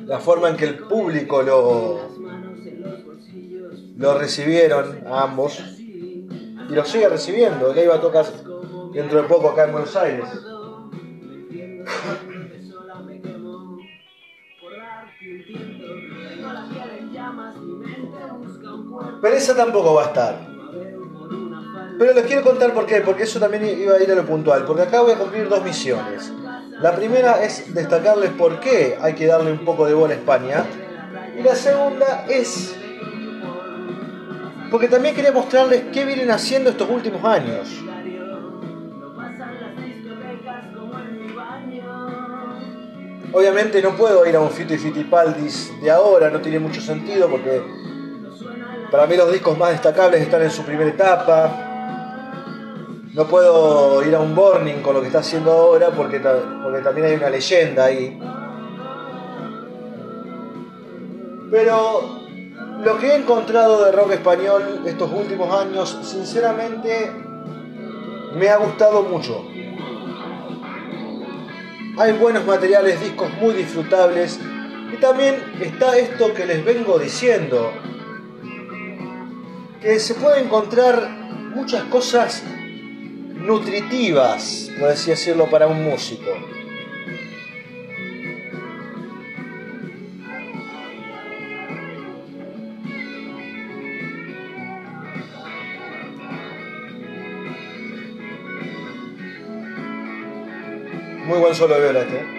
la 0.07 0.19
forma 0.19 0.49
en 0.49 0.57
que 0.57 0.65
el 0.65 0.79
público 0.79 1.41
lo, 1.43 2.01
lo 3.97 4.19
recibieron 4.19 5.07
a 5.07 5.23
ambos 5.23 5.61
y 5.79 6.75
lo 6.75 6.85
sigue 6.85 7.09
recibiendo. 7.09 7.73
Leiva 7.73 7.95
a 7.95 8.01
tocar 8.01 8.27
dentro 8.93 9.23
de 9.23 9.29
poco 9.29 9.51
acá 9.51 9.67
en 9.67 9.73
Buenos 9.73 9.95
Aires. 9.95 10.27
Pereza 19.21 19.57
tampoco 19.57 19.95
va 19.95 20.03
a 20.03 20.07
estar. 20.07 20.57
Pero 21.99 22.13
les 22.13 22.25
quiero 22.27 22.43
contar 22.43 22.75
por 22.75 22.87
qué, 22.87 23.01
porque 23.01 23.23
eso 23.23 23.41
también 23.41 23.65
iba 23.65 23.95
a 23.95 24.03
ir 24.03 24.11
a 24.11 24.15
lo 24.15 24.27
puntual, 24.27 24.65
porque 24.65 24.83
acá 24.83 25.01
voy 25.01 25.13
a 25.13 25.19
cumplir 25.19 25.49
dos 25.49 25.65
misiones. 25.65 26.33
La 26.81 26.95
primera 26.95 27.43
es 27.43 27.75
destacarles 27.75 28.31
por 28.33 28.61
qué 28.61 28.99
hay 29.01 29.15
que 29.15 29.27
darle 29.27 29.53
un 29.53 29.65
poco 29.65 29.87
de 29.87 29.95
bola 29.95 30.13
a 30.13 30.17
España. 30.17 30.65
Y 31.39 31.43
la 31.43 31.55
segunda 31.55 32.27
es 32.29 32.77
porque 34.71 34.89
también 34.89 35.15
quería 35.15 35.33
mostrarles 35.33 35.85
qué 35.93 36.05
vienen 36.05 36.31
haciendo 36.31 36.71
estos 36.71 36.91
últimos 36.91 37.25
años. 37.25 37.69
Obviamente 43.33 43.83
no 43.83 43.97
puedo 43.97 44.25
ir 44.27 44.37
a 44.37 44.41
un 44.41 44.51
Fito 44.51 44.75
Fitipaldis 44.77 45.73
de 45.83 45.91
ahora, 45.91 46.31
no 46.31 46.41
tiene 46.41 46.59
mucho 46.59 46.81
sentido 46.81 47.29
porque 47.29 47.63
para 48.91 49.07
mí 49.07 49.17
los 49.17 49.33
discos 49.33 49.59
más 49.59 49.71
destacables 49.71 50.23
están 50.23 50.43
en 50.43 50.51
su 50.51 50.63
primera 50.63 50.89
etapa. 50.89 51.51
No 53.13 53.27
puedo 53.27 54.03
ir 54.05 54.15
a 54.15 54.21
un 54.21 54.35
Burning 54.35 54.83
con 54.83 54.95
lo 54.95 55.01
que 55.01 55.07
está 55.09 55.21
haciendo 55.21 55.51
ahora 55.51 55.91
porque, 55.91 56.21
porque 56.21 56.83
también 56.83 57.07
hay 57.09 57.15
una 57.15 57.31
leyenda 57.31 57.85
ahí. 57.87 58.19
Pero 61.51 62.17
lo 62.85 62.99
que 62.99 63.09
he 63.09 63.17
encontrado 63.17 63.85
de 63.85 63.93
rock 63.93 64.13
español 64.13 64.83
estos 64.85 65.11
últimos 65.13 65.53
años, 65.59 65.99
sinceramente, 66.03 67.11
me 68.35 68.49
ha 68.49 68.57
gustado 68.59 69.03
mucho. 69.03 69.45
Hay 71.99 72.13
buenos 72.13 72.45
materiales, 72.45 73.01
discos 73.01 73.33
muy 73.41 73.55
disfrutables. 73.55 74.39
Y 74.93 74.97
también 74.99 75.37
está 75.63 75.97
esto 75.97 76.35
que 76.35 76.45
les 76.45 76.63
vengo 76.63 76.99
diciendo. 76.99 77.73
Que 79.81 79.99
se 79.99 80.15
puede 80.15 80.43
encontrar 80.43 81.09
muchas 81.55 81.85
cosas 81.85 82.43
nutritivas, 83.35 84.71
por 84.79 84.91
así 84.91 85.11
decirlo, 85.11 85.49
para 85.49 85.69
un 85.69 85.85
músico. 85.85 86.31
Muy 101.37 101.43
buen 101.43 101.55
solo 101.55 101.75
de 101.75 101.83
viola. 101.83 102.36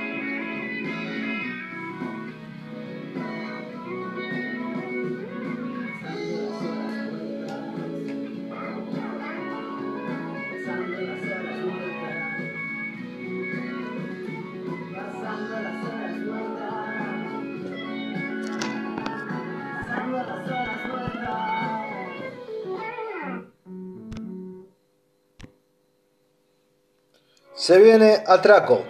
Se 27.58 27.80
viene 27.80 28.24
Atraco. 28.28 28.84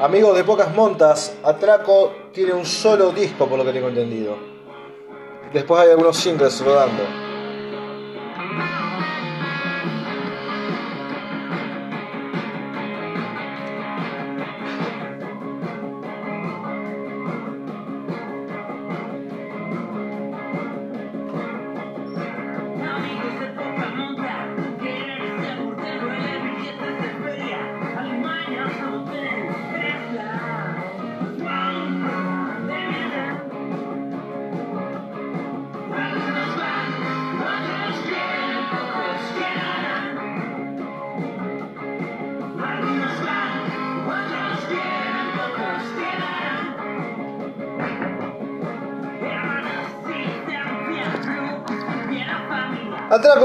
Amigos 0.00 0.36
de 0.36 0.42
pocas 0.42 0.74
montas, 0.74 1.32
Atraco 1.44 2.12
tiene 2.32 2.52
un 2.54 2.66
solo 2.66 3.12
disco 3.12 3.48
por 3.48 3.56
lo 3.56 3.64
que 3.64 3.72
tengo 3.72 3.86
entendido. 3.86 4.36
Después 5.52 5.80
hay 5.80 5.90
algunos 5.90 6.16
singles 6.16 6.60
rodando. 6.64 7.19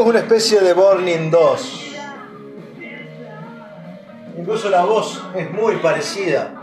Es 0.06 0.10
una 0.10 0.20
especie 0.20 0.62
de 0.62 0.74
Burning 0.74 1.32
2. 1.32 1.96
Incluso 4.38 4.70
la 4.70 4.86
voz 4.86 5.20
es 5.36 5.50
muy 5.50 5.78
parecida. 5.78 6.62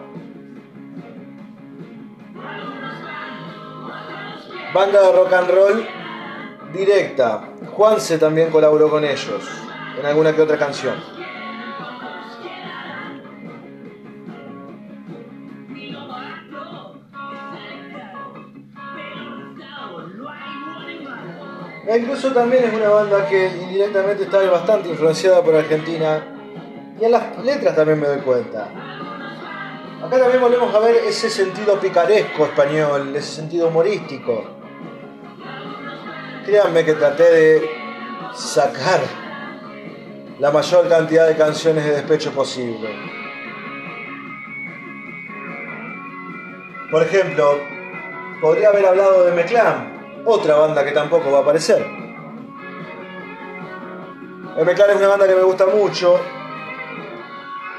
Banda 4.73 5.03
de 5.03 5.13
rock 5.13 5.33
and 5.33 5.51
roll 5.51 5.89
directa. 6.73 7.49
Juanse 7.73 8.17
también 8.19 8.49
colaboró 8.51 8.89
con 8.89 9.05
ellos 9.05 9.43
en 9.99 10.07
alguna 10.07 10.33
que 10.37 10.43
otra 10.43 10.57
canción. 10.57 10.95
E 21.93 21.99
incluso 21.99 22.33
también 22.33 22.65
es 22.65 22.73
una 22.73 22.89
banda 22.89 23.29
que 23.29 23.49
indirectamente 23.49 24.23
está 24.23 24.39
bastante 24.51 24.89
influenciada 24.89 25.43
por 25.43 25.55
Argentina. 25.55 26.25
Y 26.99 27.05
en 27.05 27.11
las 27.11 27.39
letras 27.45 27.77
también 27.77 28.01
me 28.01 28.07
doy 28.07 28.21
cuenta. 28.21 28.71
Acá 30.03 30.19
también 30.19 30.41
volvemos 30.41 30.75
a 30.75 30.79
ver 30.79 30.97
ese 31.07 31.29
sentido 31.29 31.79
picaresco 31.79 32.47
español, 32.47 33.15
ese 33.15 33.35
sentido 33.35 33.69
humorístico. 33.69 34.43
Créanme 36.47 36.83
que 36.83 36.95
traté 36.95 37.31
de 37.31 37.71
sacar 38.35 39.01
la 40.39 40.51
mayor 40.51 40.89
cantidad 40.89 41.29
de 41.29 41.37
canciones 41.37 41.85
de 41.85 41.91
despecho 41.91 42.31
posible. 42.31 42.89
Por 46.91 47.03
ejemplo, 47.03 47.61
podría 48.41 48.71
haber 48.71 48.87
hablado 48.87 49.27
de 49.27 49.33
Meclán, 49.33 49.92
otra 50.25 50.57
banda 50.57 50.85
que 50.85 50.93
tampoco 50.93 51.31
va 51.31 51.39
a 51.39 51.43
aparecer. 51.43 51.85
El 54.57 54.69
es 54.69 54.97
una 54.97 55.09
banda 55.09 55.27
que 55.27 55.35
me 55.35 55.43
gusta 55.43 55.67
mucho, 55.67 56.21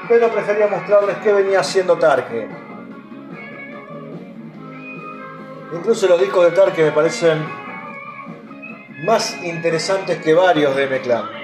pero 0.08 0.28
prefería 0.28 0.66
mostrarles 0.66 1.16
qué 1.18 1.32
venía 1.32 1.60
haciendo 1.60 1.96
Tarque. 1.96 2.48
Incluso 5.72 6.08
los 6.08 6.20
discos 6.20 6.44
de 6.44 6.50
Tarque 6.50 6.84
me 6.84 6.92
parecen 6.92 7.46
más 9.04 9.42
interesantes 9.44 10.18
que 10.22 10.34
varios 10.34 10.74
de 10.74 10.86
Meclán. 10.88 11.43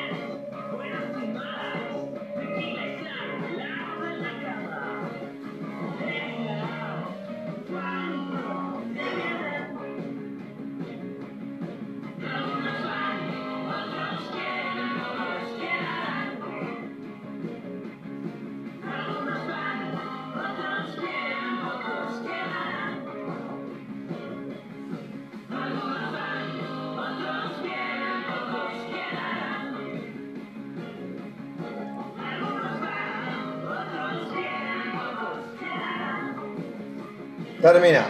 Termina. 37.61 38.07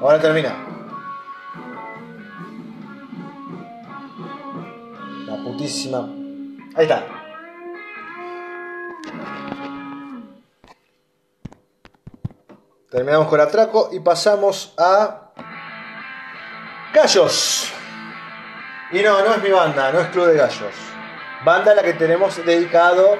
Ahora 0.00 0.18
termina. 0.18 0.54
La 5.26 5.36
putísima. 5.44 6.08
Ahí 6.74 6.84
está. 6.84 7.04
Terminamos 12.90 13.28
con 13.28 13.40
atraco 13.40 13.90
y 13.92 14.00
pasamos 14.00 14.72
a 14.78 15.32
Gallos. 16.94 17.77
Y 18.90 19.00
no, 19.00 19.22
no 19.22 19.34
es 19.34 19.42
mi 19.42 19.50
banda, 19.50 19.92
no 19.92 20.00
es 20.00 20.08
Club 20.08 20.28
de 20.28 20.36
Gallos. 20.36 20.74
Banda 21.44 21.72
a 21.72 21.74
la 21.74 21.82
que 21.82 21.92
tenemos 21.92 22.42
dedicado 22.44 23.18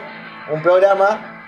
un 0.51 0.63
programa. 0.63 1.43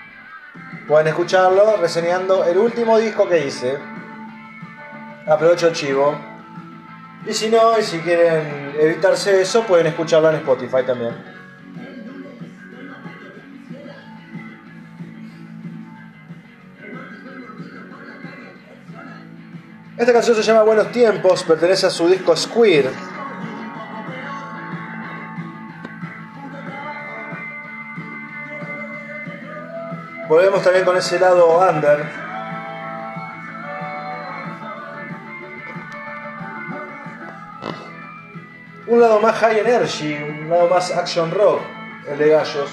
Pueden 0.87 1.07
escucharlo 1.07 1.77
reseñando 1.77 2.45
el 2.45 2.57
último 2.59 2.99
disco 2.99 3.27
que 3.27 3.47
hice. 3.47 3.79
Aprovecho 5.27 5.67
el 5.67 5.73
chivo. 5.73 6.19
Y 7.25 7.33
si 7.33 7.49
no, 7.49 7.79
y 7.79 7.83
si 7.83 7.99
quieren 7.99 8.75
evitarse 8.79 9.41
eso, 9.41 9.63
pueden 9.63 9.87
escucharlo 9.87 10.29
en 10.29 10.35
Spotify 10.35 10.83
también. 10.85 11.15
Esta 19.97 20.13
canción 20.13 20.35
se 20.35 20.43
llama 20.43 20.63
Buenos 20.63 20.91
Tiempos, 20.91 21.43
pertenece 21.43 21.87
a 21.87 21.89
su 21.89 22.07
disco 22.07 22.35
Square. 22.35 22.89
Volvemos 30.31 30.63
también 30.63 30.85
con 30.85 30.95
ese 30.95 31.19
lado 31.19 31.59
under. 31.59 32.09
Un 38.87 39.01
lado 39.01 39.19
más 39.19 39.35
high 39.39 39.59
energy, 39.59 40.13
un 40.23 40.49
lado 40.49 40.69
más 40.69 40.89
action 40.95 41.31
rock, 41.31 41.59
el 42.07 42.17
de 42.17 42.29
Gallos. 42.29 42.69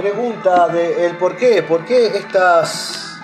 Pregunta 0.00 0.68
de 0.68 1.06
el 1.06 1.16
por 1.18 1.36
qué, 1.36 1.62
por 1.62 1.84
qué 1.84 2.06
estas 2.16 3.18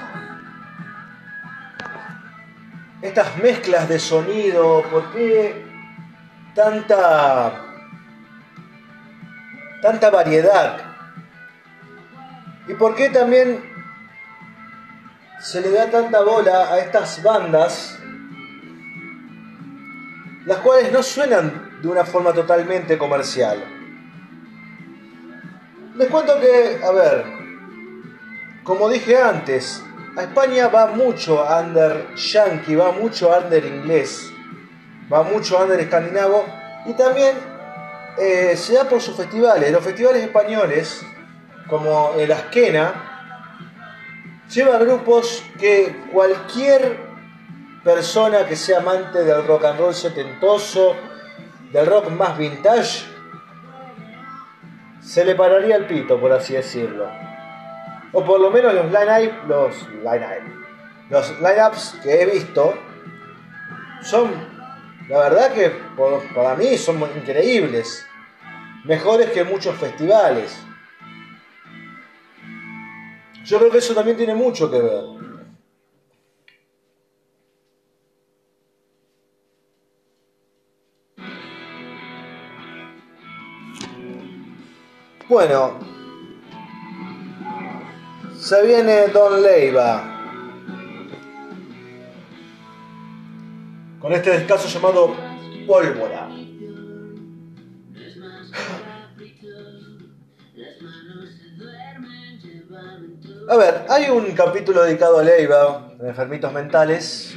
estas 3.01 3.39
mezclas 3.39 3.89
de 3.89 3.99
sonido, 3.99 4.83
por 4.91 5.11
qué 5.13 5.65
tanta 6.55 7.63
tanta 9.81 10.11
variedad 10.11 10.81
y 12.69 12.75
por 12.75 12.95
qué 12.95 13.09
también 13.09 13.65
se 15.41 15.63
le 15.63 15.71
da 15.71 15.91
tanta 15.91 16.21
bola 16.21 16.75
a 16.75 16.79
estas 16.81 17.23
bandas 17.23 17.99
las 20.45 20.59
cuales 20.59 20.93
no 20.93 21.03
suenan 21.03 21.81
de 21.81 21.89
una 21.89 22.05
forma 22.05 22.33
totalmente 22.35 22.99
comercial. 22.99 23.76
Les 25.97 26.09
cuento 26.11 26.39
que, 26.39 26.79
a 26.85 26.91
ver, 26.91 27.25
como 28.65 28.87
dije 28.91 29.17
antes, 29.17 29.83
a 30.15 30.25
España 30.25 30.69
va 30.69 30.89
mucho 30.89 31.43
under 31.43 32.15
yankee, 32.15 32.77
va 32.77 32.93
mucho 32.93 33.31
under 33.31 33.65
inglés, 33.65 34.31
va 35.11 35.23
mucho 35.23 35.59
under 35.59 35.81
escandinavo 35.81 36.45
y 36.85 36.93
también 36.93 37.35
eh, 38.19 38.55
se 38.59 38.75
da 38.75 38.85
por 38.85 39.01
sus 39.01 39.17
festivales. 39.17 39.73
Los 39.73 39.83
festivales 39.83 40.23
españoles, 40.23 41.03
como 41.67 42.13
el 42.19 42.31
Asquena, 42.31 42.93
lleva 44.53 44.77
grupos 44.77 45.43
que 45.59 46.05
cualquier 46.13 46.99
persona 47.83 48.47
que 48.47 48.57
sea 48.57 48.81
amante 48.81 49.25
del 49.25 49.47
rock 49.47 49.65
and 49.65 49.79
roll 49.79 49.95
setentoso, 49.95 50.95
del 51.73 51.87
rock 51.87 52.11
más 52.11 52.37
vintage, 52.37 53.16
se 55.07 55.25
le 55.25 55.37
pararía 55.37 55.77
el 55.77 55.87
pito, 55.87 56.21
por 56.21 56.33
así 56.33 56.55
decirlo. 56.55 57.09
O 58.13 58.25
por 58.25 58.41
lo 58.41 58.51
menos 58.51 58.75
los 58.75 58.87
line 58.87 59.33
los 59.47 59.89
line 59.89 60.67
los 61.09 61.39
lineups 61.39 62.01
que 62.03 62.23
he 62.23 62.27
visto 62.27 62.75
son, 64.03 64.33
la 65.09 65.21
verdad 65.21 65.53
que 65.53 65.71
para 66.35 66.57
mí 66.57 66.77
son 66.77 67.01
increíbles, 67.17 68.05
mejores 68.85 69.31
que 69.31 69.45
muchos 69.45 69.77
festivales. 69.77 70.61
Yo 73.45 73.59
creo 73.59 73.71
que 73.71 73.79
eso 73.79 73.95
también 73.95 74.17
tiene 74.17 74.35
mucho 74.35 74.69
que 74.69 74.81
ver. 74.81 75.26
Bueno, 85.29 85.79
se 88.39 88.67
viene 88.67 89.09
Don 89.09 89.43
Leiva. 89.43 90.17
con 94.07 94.13
este 94.13 94.31
descaso 94.31 94.69
llamado 94.69 95.17
Pólvora. 95.67 96.29
A 103.49 103.57
ver, 103.57 103.85
hay 103.89 104.11
un 104.11 104.31
capítulo 104.31 104.85
dedicado 104.85 105.19
a 105.19 105.25
Leiva, 105.25 105.93
de 105.99 106.09
enfermitos 106.09 106.53
mentales. 106.53 107.37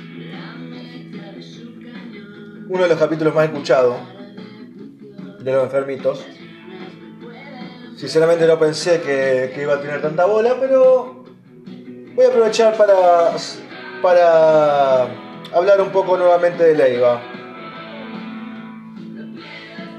Uno 2.67 2.84
de 2.84 2.89
los 2.89 2.99
capítulos 2.99 3.34
más 3.34 3.45
escuchados 3.45 3.95
de 5.39 5.52
los 5.52 5.63
enfermitos. 5.63 6.23
Sinceramente 7.99 8.47
no 8.47 8.57
pensé 8.57 9.01
que, 9.01 9.62
iba 9.62 9.73
a 9.73 9.81
tener 9.81 10.01
tanta 10.01 10.23
bola, 10.23 10.55
pero 10.57 11.25
voy 12.15 12.25
a 12.25 12.29
aprovechar 12.29 12.77
para, 12.77 13.35
para 14.01 15.01
hablar 15.53 15.81
un 15.81 15.89
poco 15.89 16.15
nuevamente 16.15 16.63
de 16.63 16.75
Leiva. 16.75 17.21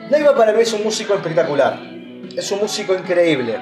Leiva 0.08 0.34
para 0.34 0.54
mí 0.54 0.62
es 0.62 0.72
un 0.72 0.82
músico 0.82 1.12
espectacular, 1.12 1.78
es 2.34 2.50
un 2.50 2.60
músico 2.60 2.94
increíble. 2.94 3.60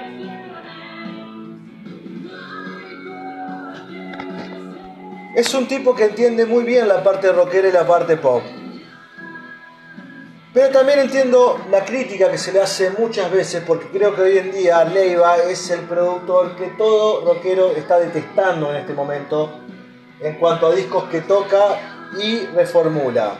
Es 5.34 5.52
un 5.52 5.66
tipo 5.66 5.96
que 5.96 6.04
entiende 6.04 6.46
muy 6.46 6.62
bien 6.62 6.86
la 6.86 7.02
parte 7.02 7.32
rockera 7.32 7.70
y 7.70 7.72
la 7.72 7.84
parte 7.84 8.16
pop. 8.16 8.44
Pero 10.58 10.70
también 10.70 10.98
entiendo 10.98 11.56
la 11.70 11.84
crítica 11.84 12.28
que 12.28 12.36
se 12.36 12.50
le 12.50 12.60
hace 12.60 12.90
muchas 12.90 13.30
veces, 13.30 13.62
porque 13.64 13.86
creo 13.90 14.12
que 14.12 14.22
hoy 14.22 14.38
en 14.38 14.50
día 14.50 14.82
Leiva 14.82 15.36
es 15.36 15.70
el 15.70 15.82
productor 15.82 16.56
que 16.56 16.66
todo 16.76 17.24
rockero 17.24 17.70
está 17.76 18.00
detestando 18.00 18.68
en 18.70 18.78
este 18.78 18.92
momento 18.92 19.60
en 20.18 20.34
cuanto 20.34 20.66
a 20.66 20.74
discos 20.74 21.04
que 21.04 21.20
toca 21.20 22.08
y 22.20 22.44
reformula. 22.46 23.38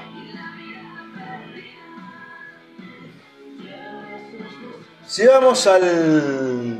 Si 5.04 5.26
vamos 5.26 5.66
al 5.66 6.78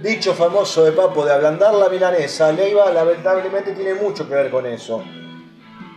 dicho 0.00 0.32
famoso 0.34 0.84
de 0.84 0.92
Papo 0.92 1.24
de 1.24 1.32
ablandar 1.32 1.74
la 1.74 1.88
milanesa, 1.88 2.52
Leiva 2.52 2.92
lamentablemente 2.92 3.72
tiene 3.72 3.94
mucho 3.94 4.28
que 4.28 4.34
ver 4.36 4.48
con 4.48 4.64
eso. 4.64 5.02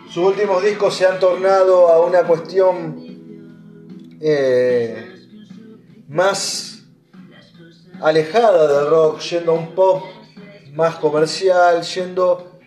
Sus 0.08 0.26
últimos 0.26 0.64
discos 0.64 0.96
se 0.96 1.06
han 1.06 1.20
tornado 1.20 1.88
a 1.90 2.00
una 2.00 2.24
cuestión 2.24 3.09
eh, 4.22 5.16
más 6.08 6.84
alejada 8.02 8.68
del 8.68 8.90
rock, 8.90 9.20
yendo 9.20 9.52
a 9.52 9.56
un 9.56 9.76
pop 9.76 10.04
más 10.74 10.96
comercial, 10.96 11.82
yendo 11.82 12.60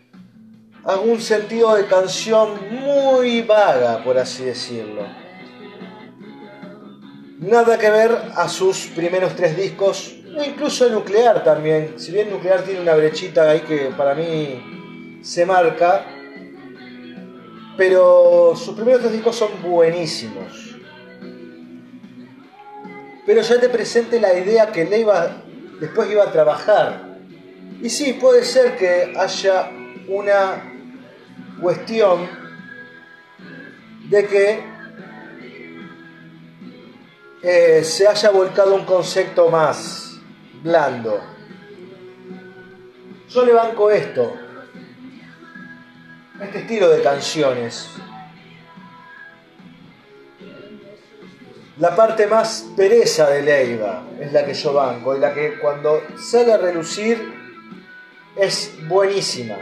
a 0.84 0.96
un 0.96 1.20
sentido 1.20 1.74
de 1.74 1.86
canción 1.86 2.58
muy 2.70 3.42
vaga, 3.42 4.02
por 4.02 4.18
así 4.18 4.44
decirlo. 4.44 5.06
Nada 7.38 7.78
que 7.78 7.90
ver 7.90 8.16
a 8.36 8.48
sus 8.48 8.86
primeros 8.88 9.34
tres 9.34 9.56
discos, 9.56 10.14
incluso 10.46 10.88
Nuclear 10.88 11.42
también. 11.42 11.94
Si 11.98 12.12
bien 12.12 12.30
Nuclear 12.30 12.62
tiene 12.62 12.80
una 12.80 12.94
brechita 12.94 13.50
ahí 13.50 13.60
que 13.60 13.90
para 13.96 14.14
mí 14.14 15.20
se 15.22 15.44
marca, 15.44 16.06
pero 17.76 18.54
sus 18.54 18.74
primeros 18.74 19.00
tres 19.00 19.12
discos 19.12 19.36
son 19.36 19.50
buenísimos 19.62 20.71
pero 23.26 23.40
ya 23.42 23.61
te 23.61 23.68
presente 23.68 24.20
la 24.20 24.37
idea 24.37 24.72
que 24.72 24.85
Leiva 24.85 25.42
después 25.80 26.11
iba 26.11 26.24
a 26.24 26.32
trabajar. 26.32 27.12
Y 27.80 27.90
sí, 27.90 28.14
puede 28.14 28.44
ser 28.44 28.76
que 28.76 29.12
haya 29.16 29.70
una 30.08 30.62
cuestión 31.61 32.28
de 34.08 34.26
que 34.26 34.72
eh, 37.42 37.82
se 37.85 38.06
haya 38.06 38.30
volcado 38.30 38.74
un 38.74 38.85
concepto 38.85 39.48
más 39.48 40.20
blando. 40.62 41.20
Yo 43.28 43.44
le 43.44 43.52
banco 43.52 43.90
esto, 43.90 44.37
este 46.40 46.58
estilo 46.58 46.88
de 46.90 47.02
canciones. 47.02 47.88
La 51.78 51.96
parte 51.96 52.26
más 52.26 52.66
pereza 52.76 53.30
de 53.30 53.42
Leiva 53.42 54.04
es 54.20 54.30
la 54.30 54.44
que 54.44 54.52
yo 54.52 54.74
banco 54.74 55.16
y 55.16 55.20
la 55.20 55.32
que 55.32 55.58
cuando 55.58 56.02
sale 56.18 56.52
a 56.52 56.58
relucir 56.58 57.32
es 58.37 58.74
buenísima. 58.87 59.56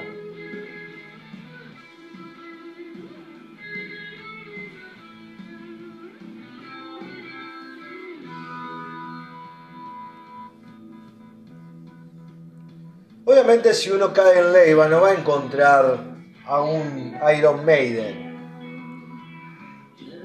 Obviamente 13.24 13.72
si 13.72 13.92
uno 13.92 14.12
cae 14.12 14.40
en 14.40 14.52
Leiva 14.52 14.88
no 14.88 15.00
va 15.00 15.10
a 15.10 15.14
encontrar 15.14 15.96
a 16.44 16.60
un 16.60 17.16
Iron 17.38 17.64
Maiden. 17.64 18.28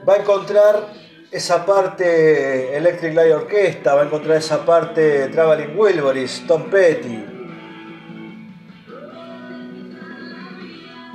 Va 0.10 0.14
a 0.16 0.18
encontrar 0.18 1.05
esa 1.36 1.66
parte 1.66 2.78
Electric 2.78 3.14
Light 3.14 3.34
Orchestra, 3.34 3.94
va 3.94 4.04
a 4.04 4.06
encontrar 4.06 4.38
esa 4.38 4.66
parte 4.66 5.28
Traveling 5.28 5.78
Wilburys, 5.78 6.48
Tom 6.48 6.70
Petty. 6.70 7.26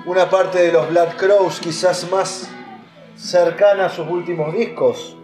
Una 0.04 0.28
parte 0.28 0.58
de 0.58 0.72
los 0.72 0.90
Black 0.90 1.16
Crows 1.16 1.58
quizás 1.58 2.10
más 2.10 2.50
cercana 3.16 3.86
a 3.86 3.88
sus 3.88 4.06
últimos 4.08 4.52
discos. 4.52 5.16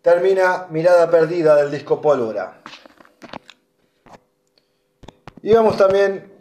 Termina 0.00 0.68
Mirada 0.70 1.10
Perdida 1.10 1.56
del 1.56 1.72
disco 1.72 2.00
Pólvora. 2.00 2.60
Y 5.42 5.52
vamos 5.52 5.76
también 5.76 6.33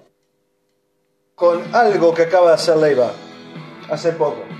con 1.35 1.63
algo 1.75 2.13
que 2.13 2.23
acaba 2.23 2.49
de 2.49 2.55
hacer 2.55 2.77
Leiva 2.77 3.11
hace 3.89 4.11
poco. 4.11 4.52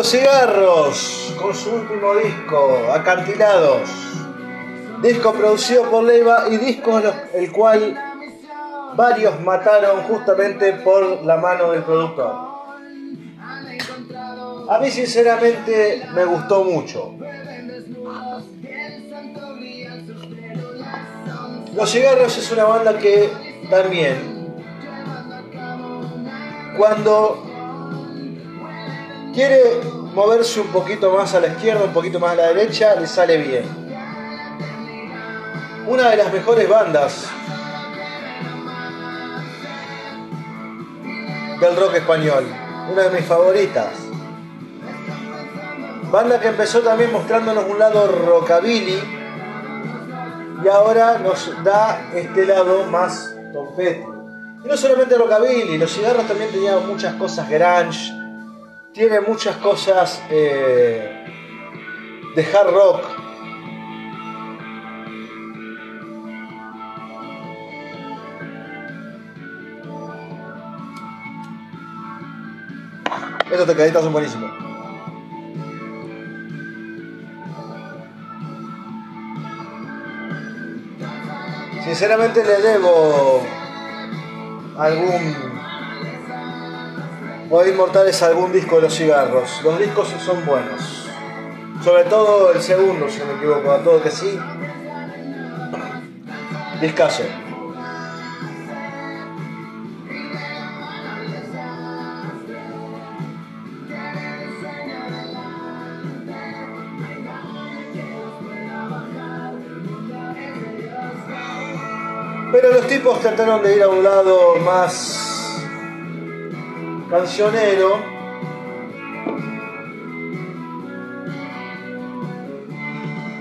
Los 0.00 0.12
cigarros, 0.12 1.34
con 1.38 1.54
su 1.54 1.74
último 1.74 2.14
disco, 2.14 2.90
Acantilados. 2.90 3.90
Disco 5.02 5.34
producido 5.34 5.90
por 5.90 6.04
Leiva 6.04 6.48
y 6.48 6.56
disco 6.56 7.02
el 7.34 7.52
cual 7.52 7.94
varios 8.96 9.38
mataron 9.42 10.04
justamente 10.04 10.72
por 10.72 11.22
la 11.22 11.36
mano 11.36 11.72
del 11.72 11.82
productor. 11.82 12.34
A 14.70 14.78
mí 14.80 14.90
sinceramente 14.90 16.08
me 16.14 16.24
gustó 16.24 16.64
mucho. 16.64 17.14
Los 21.74 21.92
Cigarros 21.92 22.38
es 22.38 22.50
una 22.52 22.64
banda 22.64 22.96
que 22.96 23.30
también, 23.68 24.54
cuando 26.78 27.49
quiere 29.32 29.80
moverse 30.14 30.60
un 30.60 30.68
poquito 30.68 31.12
más 31.12 31.34
a 31.34 31.40
la 31.40 31.48
izquierda, 31.48 31.84
un 31.84 31.92
poquito 31.92 32.18
más 32.18 32.32
a 32.32 32.36
la 32.36 32.46
derecha, 32.48 32.94
le 32.96 33.06
sale 33.06 33.36
bien. 33.38 33.64
Una 35.86 36.10
de 36.10 36.16
las 36.16 36.32
mejores 36.32 36.68
bandas 36.68 37.26
del 41.60 41.76
rock 41.76 41.94
español, 41.94 42.46
una 42.92 43.02
de 43.02 43.10
mis 43.10 43.26
favoritas. 43.26 43.88
Banda 46.10 46.40
que 46.40 46.48
empezó 46.48 46.80
también 46.80 47.12
mostrándonos 47.12 47.64
un 47.68 47.78
lado 47.78 48.08
rockabilly 48.08 49.00
y 50.64 50.68
ahora 50.68 51.18
nos 51.18 51.52
da 51.62 52.10
este 52.14 52.46
lado 52.46 52.84
más 52.84 53.34
trompete. 53.52 54.04
Y 54.64 54.68
no 54.68 54.76
solamente 54.76 55.16
rockabilly, 55.16 55.78
los 55.78 55.92
cigarros 55.92 56.26
también 56.26 56.50
tenían 56.50 56.86
muchas 56.86 57.14
cosas 57.14 57.48
grunge, 57.48 58.12
tiene 58.92 59.20
muchas 59.20 59.56
cosas 59.56 60.22
eh, 60.30 61.24
de 62.34 62.42
hard 62.44 62.70
rock. 62.70 63.04
Estos 73.50 73.66
tecladitos 73.66 74.04
son 74.04 74.12
buenísimos. 74.12 74.50
Sinceramente 81.84 82.44
le 82.44 82.62
debo 82.62 83.42
algún 84.78 85.49
o 87.50 87.64
Inmortales 87.66 88.22
algún 88.22 88.52
disco 88.52 88.76
de 88.76 88.82
los 88.82 88.94
cigarros. 88.94 89.60
Los 89.64 89.78
discos 89.78 90.08
son 90.24 90.46
buenos. 90.46 91.08
Sobre 91.82 92.04
todo 92.04 92.52
el 92.52 92.62
segundo, 92.62 93.08
si 93.10 93.18
no 93.18 93.26
me 93.26 93.34
equivoco, 93.34 93.72
a 93.72 93.78
todo 93.78 94.00
que 94.02 94.10
sí. 94.10 94.38
Discaso. 96.80 97.24
Pero 112.52 112.72
los 112.72 112.86
tipos 112.88 113.20
trataron 113.20 113.62
de 113.62 113.76
ir 113.76 113.82
a 113.82 113.88
un 113.88 114.02
lado 114.02 114.56
más 114.56 115.19
cancionero. 117.10 118.00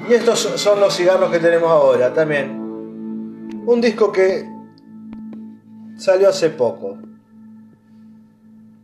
Y 0.09 0.13
estos 0.13 0.39
son 0.39 0.79
los 0.79 0.95
cigarros 0.95 1.31
que 1.31 1.39
tenemos 1.39 1.69
ahora 1.69 2.11
también. 2.11 2.57
Un 3.65 3.79
disco 3.79 4.11
que 4.11 4.49
salió 5.97 6.29
hace 6.29 6.49
poco. 6.49 6.97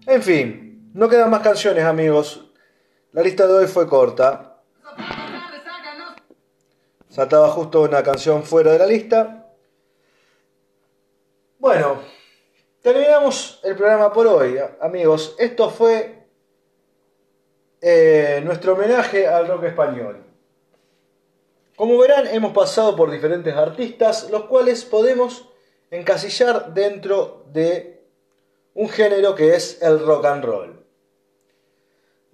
En 0.05 0.21
fin, 0.21 0.91
no 0.93 1.09
quedan 1.09 1.31
más 1.31 1.41
canciones 1.41 1.83
amigos. 1.83 2.51
La 3.11 3.23
lista 3.23 3.47
de 3.47 3.53
hoy 3.53 3.65
fue 3.67 3.87
corta. 3.87 4.61
Saltaba 7.09 7.49
justo 7.49 7.81
una 7.81 8.03
canción 8.03 8.43
fuera 8.43 8.73
de 8.73 8.79
la 8.79 8.85
lista. 8.85 9.47
Bueno, 11.57 12.01
terminamos 12.85 13.59
el 13.63 13.75
programa 13.75 14.13
por 14.13 14.27
hoy, 14.27 14.59
amigos. 14.79 15.35
Esto 15.39 15.71
fue 15.71 16.27
eh, 17.81 18.41
nuestro 18.45 18.73
homenaje 18.73 19.27
al 19.27 19.47
rock 19.47 19.63
español. 19.63 20.23
Como 21.75 21.97
verán, 21.97 22.27
hemos 22.27 22.53
pasado 22.53 22.95
por 22.95 23.09
diferentes 23.09 23.55
artistas, 23.55 24.29
los 24.29 24.43
cuales 24.43 24.85
podemos 24.85 25.49
encasillar 25.89 26.75
dentro 26.75 27.47
de 27.47 28.05
un 28.75 28.87
género 28.87 29.33
que 29.33 29.55
es 29.55 29.81
el 29.81 30.05
rock 30.05 30.25
and 30.25 30.45
roll. 30.45 30.85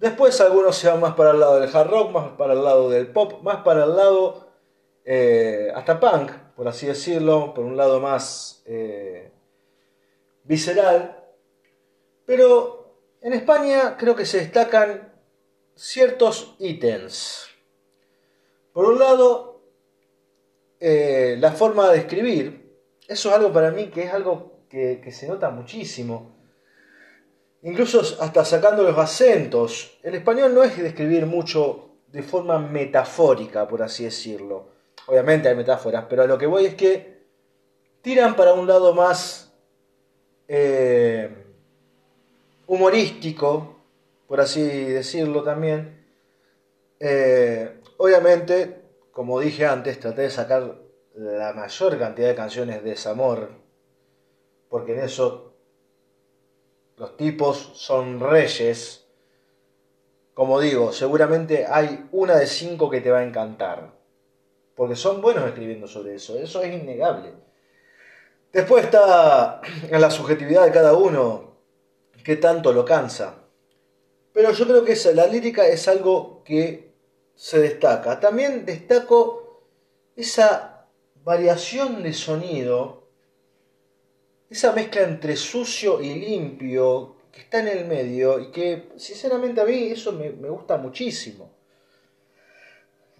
Después 0.00 0.38
algunos 0.42 0.76
se 0.76 0.86
van 0.86 1.00
más 1.00 1.14
para 1.14 1.30
el 1.30 1.40
lado 1.40 1.60
del 1.60 1.74
hard 1.74 1.88
rock, 1.88 2.10
más 2.10 2.28
para 2.36 2.52
el 2.52 2.62
lado 2.62 2.90
del 2.90 3.06
pop, 3.06 3.40
más 3.42 3.62
para 3.62 3.84
el 3.84 3.96
lado 3.96 4.48
eh, 5.06 5.72
hasta 5.74 5.98
punk, 5.98 6.30
por 6.54 6.68
así 6.68 6.88
decirlo, 6.88 7.54
por 7.54 7.64
un 7.64 7.78
lado 7.78 8.00
más 8.00 8.62
eh, 8.66 9.31
visceral. 10.52 11.24
Pero 12.26 12.98
en 13.22 13.32
España 13.32 13.96
creo 13.96 14.14
que 14.14 14.26
se 14.26 14.38
destacan 14.38 15.10
ciertos 15.74 16.56
ítems. 16.58 17.48
Por 18.74 18.84
un 18.84 18.98
lado, 18.98 19.62
eh, 20.78 21.36
la 21.38 21.52
forma 21.52 21.90
de 21.90 21.98
escribir. 22.00 22.44
Eso 23.08 23.30
es 23.30 23.34
algo 23.34 23.50
para 23.50 23.70
mí 23.70 23.86
que 23.88 24.02
es 24.02 24.12
algo 24.12 24.66
que, 24.68 25.10
se 25.10 25.26
nota 25.26 25.48
muchísimo. 25.48 26.36
Incluso 27.62 28.02
hasta 28.20 28.44
sacando 28.44 28.82
los 28.82 28.98
acentos. 28.98 29.98
El 30.02 30.16
español 30.16 30.54
no 30.54 30.62
es 30.64 30.76
de 30.76 30.88
escribir 30.88 31.24
mucho 31.24 31.96
de 32.08 32.22
forma 32.22 32.58
metafórica, 32.58 33.66
por 33.66 33.82
así 33.82 34.04
decirlo. 34.04 34.66
Obviamente 35.06 35.48
hay 35.48 35.56
metáforas, 35.56 36.04
pero 36.10 36.22
a 36.22 36.26
lo 36.26 36.36
que 36.36 36.46
voy 36.46 36.66
es 36.66 36.74
que 36.74 37.22
tiran 38.02 38.36
para 38.36 38.52
un 38.52 38.66
lado 38.66 38.92
más 38.94 39.51
eh, 40.54 41.30
humorístico, 42.66 43.76
por 44.28 44.42
así 44.42 44.62
decirlo 44.62 45.42
también. 45.42 46.06
Eh, 47.00 47.80
obviamente, 47.96 48.82
como 49.12 49.40
dije 49.40 49.64
antes, 49.64 49.98
traté 49.98 50.22
de 50.22 50.30
sacar 50.30 50.76
la 51.14 51.54
mayor 51.54 51.98
cantidad 51.98 52.28
de 52.28 52.34
canciones 52.34 52.84
de 52.84 52.90
desamor, 52.90 53.48
porque 54.68 54.92
en 54.92 55.04
eso 55.04 55.54
los 56.98 57.16
tipos 57.16 57.72
son 57.74 58.20
reyes. 58.20 59.06
Como 60.34 60.60
digo, 60.60 60.92
seguramente 60.92 61.64
hay 61.66 62.08
una 62.12 62.36
de 62.36 62.46
cinco 62.46 62.90
que 62.90 63.00
te 63.00 63.10
va 63.10 63.20
a 63.20 63.24
encantar 63.24 64.02
porque 64.74 64.96
son 64.96 65.20
buenos 65.20 65.46
escribiendo 65.46 65.86
sobre 65.86 66.14
eso, 66.14 66.38
eso 66.38 66.62
es 66.62 66.74
innegable. 66.74 67.32
Después 68.52 68.84
está 68.84 69.62
en 69.88 70.00
la 70.00 70.10
subjetividad 70.10 70.64
de 70.64 70.72
cada 70.72 70.92
uno, 70.92 71.56
qué 72.22 72.36
tanto 72.36 72.72
lo 72.72 72.84
cansa. 72.84 73.36
Pero 74.32 74.52
yo 74.52 74.66
creo 74.66 74.84
que 74.84 74.96
la 75.14 75.26
lírica 75.26 75.66
es 75.66 75.88
algo 75.88 76.42
que 76.44 76.92
se 77.34 77.60
destaca. 77.60 78.20
También 78.20 78.66
destaco 78.66 79.62
esa 80.16 80.86
variación 81.24 82.02
de 82.02 82.12
sonido, 82.12 83.08
esa 84.50 84.72
mezcla 84.72 85.02
entre 85.02 85.36
sucio 85.36 86.02
y 86.02 86.14
limpio 86.14 87.16
que 87.32 87.40
está 87.40 87.60
en 87.60 87.68
el 87.68 87.86
medio 87.86 88.38
y 88.38 88.50
que 88.50 88.90
sinceramente 88.96 89.62
a 89.62 89.64
mí 89.64 89.86
eso 89.86 90.12
me, 90.12 90.28
gusta 90.28 90.76
muchísimo. 90.76 91.50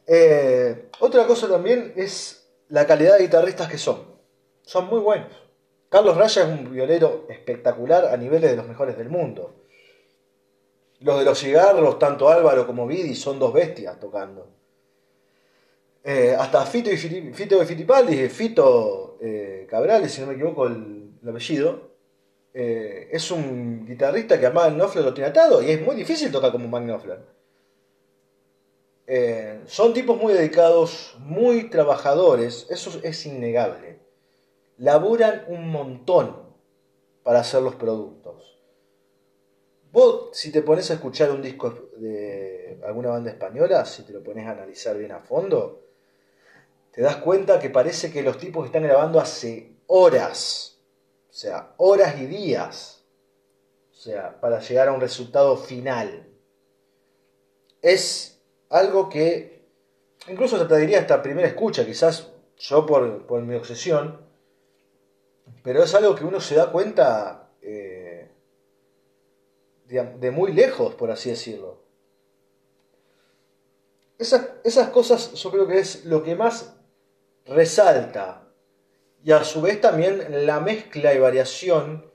Eh, 0.07 0.91
otra 1.01 1.27
cosa 1.27 1.49
también 1.49 1.95
es 1.97 2.47
la 2.69 2.87
calidad 2.87 3.17
de 3.17 3.25
guitarristas 3.25 3.71
que 3.71 3.79
son. 3.79 4.12
Son 4.63 4.87
muy 4.87 5.01
buenos. 5.01 5.31
Carlos 5.89 6.17
Raya 6.17 6.43
es 6.43 6.49
un 6.49 6.73
violero 6.73 7.27
espectacular 7.29 8.07
a 8.07 8.17
niveles 8.17 8.51
de 8.51 8.57
los 8.57 8.67
mejores 8.67 8.97
del 8.97 9.11
mundo. 9.11 9.55
Los 11.01 11.19
de 11.19 11.25
los 11.25 11.39
cigarros, 11.39 11.99
tanto 11.99 12.29
Álvaro 12.29 12.67
como 12.67 12.87
Vidi, 12.87 13.15
son 13.15 13.39
dos 13.39 13.53
bestias 13.53 13.99
tocando. 14.01 14.49
Eh, 16.05 16.35
hasta 16.39 16.65
Fito 16.65 16.91
y 16.91 16.97
Fito 16.97 17.59
de 17.59 17.67
Fitipaldi, 17.67 18.29
Fito 18.29 19.19
eh, 19.21 19.67
Cabrales, 19.69 20.13
si 20.13 20.21
no 20.21 20.29
me 20.29 20.35
equivoco 20.35 20.67
el, 20.67 21.13
apellido, 21.29 21.93
es 22.55 23.31
un 23.31 23.87
guitarrista 23.87 24.39
que 24.39 24.47
a 24.47 24.51
Matt 24.51 24.75
Knopfler 24.75 25.05
lo 25.05 25.15
tiene 25.15 25.31
atado 25.31 25.63
y 25.63 25.71
es 25.71 25.81
muy 25.81 25.97
difícil 25.97 26.31
tocar 26.31 26.53
como 26.53 26.69
Matt 26.69 26.85
Knopfler. 26.85 27.21
Eh, 29.07 29.61
son 29.67 29.93
tipos 29.93 30.17
muy 30.21 30.33
dedicados, 30.33 31.17
muy 31.19 31.69
trabajadores, 31.69 32.67
eso 32.71 32.99
es 33.03 33.27
innegable. 33.27 33.92
Laburan 34.83 35.45
un 35.47 35.71
montón 35.71 36.37
para 37.23 37.39
hacer 37.39 37.63
los 37.63 37.77
productos. 37.77 38.59
Vos, 39.93 40.31
si 40.33 40.51
te 40.51 40.63
pones 40.63 40.91
a 40.91 40.95
escuchar 40.95 41.31
un 41.31 41.41
disco 41.41 41.91
de 41.99 42.81
alguna 42.85 43.11
banda 43.11 43.31
española, 43.31 43.85
si 43.85 44.03
te 44.03 44.13
lo 44.13 44.25
pones 44.25 44.45
a 44.45 44.51
analizar 44.51 44.99
bien 44.99 45.13
a 45.13 45.21
fondo, 45.21 45.85
te 46.91 47.01
das 47.01 47.19
cuenta 47.19 47.61
que 47.61 47.71
parece 47.71 48.11
que 48.11 48.23
los 48.23 48.39
tipos 48.39 48.67
están 48.67 48.83
grabando 48.83 49.21
hace 49.21 49.77
horas, 49.87 50.81
o 51.31 51.33
sea, 51.33 51.75
horas 51.77 52.21
y 52.21 52.27
días, 52.27 53.05
o 53.93 53.95
sea, 53.95 54.41
para 54.41 54.59
llegar 54.59 54.89
a 54.89 54.93
un 54.93 55.01
resultado 55.01 55.57
final. 55.57 56.27
Es 57.83 58.43
algo 58.69 59.09
que 59.09 59.65
incluso 60.27 60.67
te 60.67 60.77
diría 60.77 60.99
esta 60.99 61.23
primera 61.23 61.47
escucha, 61.47 61.87
quizás 61.87 62.33
yo 62.59 62.85
por, 62.85 63.43
mi 63.43 63.55
obsesión, 63.55 64.32
pero 65.63 65.85
es 65.85 65.95
algo 65.95 66.15
que 66.15 66.25
uno 66.25 66.41
se 66.41 66.57
da 66.57 66.71
cuenta 66.73 67.51
eh, 67.63 68.29
de, 69.87 70.31
muy 70.31 70.53
lejos, 70.53 70.95
por 70.95 71.11
así 71.11 71.31
decirlo. 71.31 71.81
Esas, 74.19 74.51
esas 74.65 74.89
cosas 74.89 75.33
yo 75.35 75.51
creo 75.51 75.67
que 75.67 75.79
es 75.79 76.05
lo 76.05 76.23
que 76.23 76.35
más 76.35 76.75
resalta 77.45 78.49
y 79.25 79.33
a 79.33 79.45
su 79.45 79.61
vez 79.63 79.81
también 79.81 80.47
la 80.47 80.61
mezcla 80.61 81.15
y 81.15 81.19
variación 81.19 82.11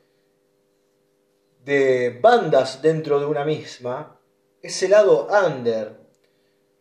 de 1.63 2.17
bandas 2.21 2.81
dentro 2.81 3.19
de 3.19 3.25
una 3.25 3.45
misma, 3.45 4.19
ese 4.61 4.87
lado 4.87 5.27
under. 5.45 5.97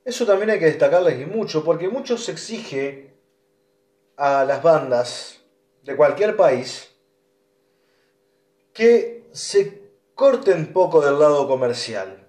Eso 0.05 0.25
también 0.25 0.51
hay 0.51 0.59
que 0.59 0.67
destacarles 0.67 1.21
y 1.21 1.27
mucho, 1.27 1.64
porque 1.64 1.89
mucho 1.89 2.17
se 2.17 2.33
exige 2.33 3.14
a 4.17 4.45
las 4.45 4.62
bandas 4.62 5.41
de 5.87 5.97
cualquier 5.97 6.37
país 6.37 6.93
que 8.74 9.28
se 9.32 9.93
corten 10.14 10.72
poco 10.72 11.01
del 11.01 11.18
lado 11.18 11.47
comercial. 11.47 12.26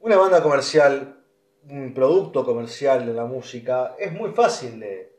Una 0.00 0.16
banda 0.16 0.42
comercial, 0.42 1.22
un 1.68 1.94
producto 1.94 2.44
comercial 2.44 3.06
de 3.06 3.14
la 3.14 3.24
música, 3.24 3.94
es 3.98 4.12
muy 4.12 4.32
fácil 4.32 4.80
de, 4.80 5.16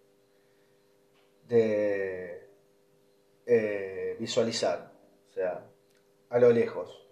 de 1.48 2.48
eh, 3.46 4.18
visualizar, 4.20 4.92
o 5.30 5.34
sea, 5.34 5.66
a 6.30 6.40
lo 6.40 6.52
lejos. 6.52 7.08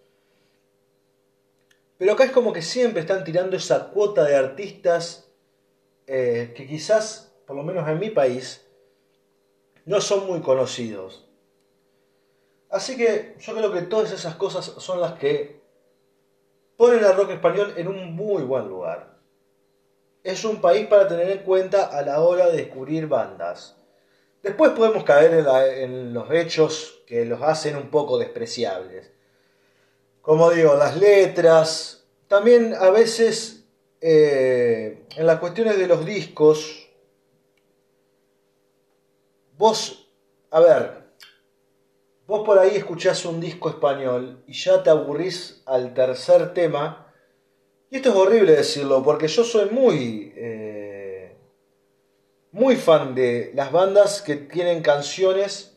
Pero 1.98 2.14
acá 2.14 2.26
es 2.26 2.32
como 2.32 2.52
que 2.54 2.62
siempre 2.62 3.02
están 3.02 3.24
tirando 3.24 3.56
esa 3.56 3.90
cuota 3.90 4.24
de 4.26 4.36
artistas 4.36 5.32
eh, 6.06 6.54
que 6.56 6.68
quizás, 6.68 7.34
por 7.48 7.56
lo 7.56 7.64
menos 7.64 7.88
en 7.88 8.00
mi 8.00 8.10
país, 8.10 8.67
no 9.88 10.02
son 10.02 10.28
muy 10.28 10.42
conocidos. 10.42 11.26
Así 12.70 12.98
que 12.98 13.36
yo 13.40 13.56
creo 13.56 13.72
que 13.72 13.84
todas 13.84 14.12
esas 14.12 14.36
cosas 14.36 14.66
son 14.66 15.00
las 15.00 15.14
que 15.14 15.62
ponen 16.76 17.04
al 17.06 17.16
rock 17.16 17.32
español 17.32 17.74
en 17.78 17.88
un 17.88 18.14
muy 18.14 18.44
buen 18.44 18.68
lugar. 18.68 19.18
Es 20.24 20.44
un 20.44 20.60
país 20.60 20.88
para 20.88 21.08
tener 21.08 21.32
en 21.32 21.40
cuenta 21.40 21.86
a 21.86 22.02
la 22.02 22.20
hora 22.20 22.48
de 22.50 22.58
descubrir 22.58 23.08
bandas. 23.08 23.78
Después 24.44 24.72
podemos 24.72 25.06
caer 25.06 25.46
en, 25.78 26.14
los 26.14 26.30
hechos 26.32 27.02
que 27.08 27.24
los 27.24 27.42
hacen 27.42 27.78
un 27.78 27.90
poco 27.90 28.18
despreciables. 28.18 29.10
Como 30.22 30.52
digo, 30.52 30.76
las 30.76 30.98
letras, 30.98 32.06
también 32.28 32.76
a 32.78 32.90
veces 32.90 33.64
eh, 34.02 35.06
en 35.16 35.26
las 35.26 35.40
cuestiones 35.40 35.78
de 35.78 35.88
los 35.88 36.06
discos, 36.06 36.87
Vos, 39.58 40.08
a 40.52 40.60
ver, 40.60 41.04
vos 42.28 42.46
por 42.46 42.60
ahí 42.60 42.76
escuchás 42.76 43.26
un 43.26 43.42
disco 43.42 43.70
español 43.70 44.44
y 44.46 44.54
ya 44.54 44.84
te 44.84 44.92
aburrís 44.92 45.64
al 45.66 45.96
tercer 45.96 46.54
tema. 46.54 47.12
Y 47.90 47.96
esto 47.96 48.10
es 48.10 48.16
horrible 48.16 48.52
decirlo, 48.52 49.02
porque 49.04 49.28
yo 49.28 49.44
soy 49.44 49.72
muy, 49.72 50.32
eh, 50.36 51.36
muy 52.52 52.76
fan 52.76 53.16
de 53.16 53.52
las 53.56 53.72
bandas 53.72 54.22
que 54.22 54.36
tienen 54.36 54.84
canciones 54.84 55.76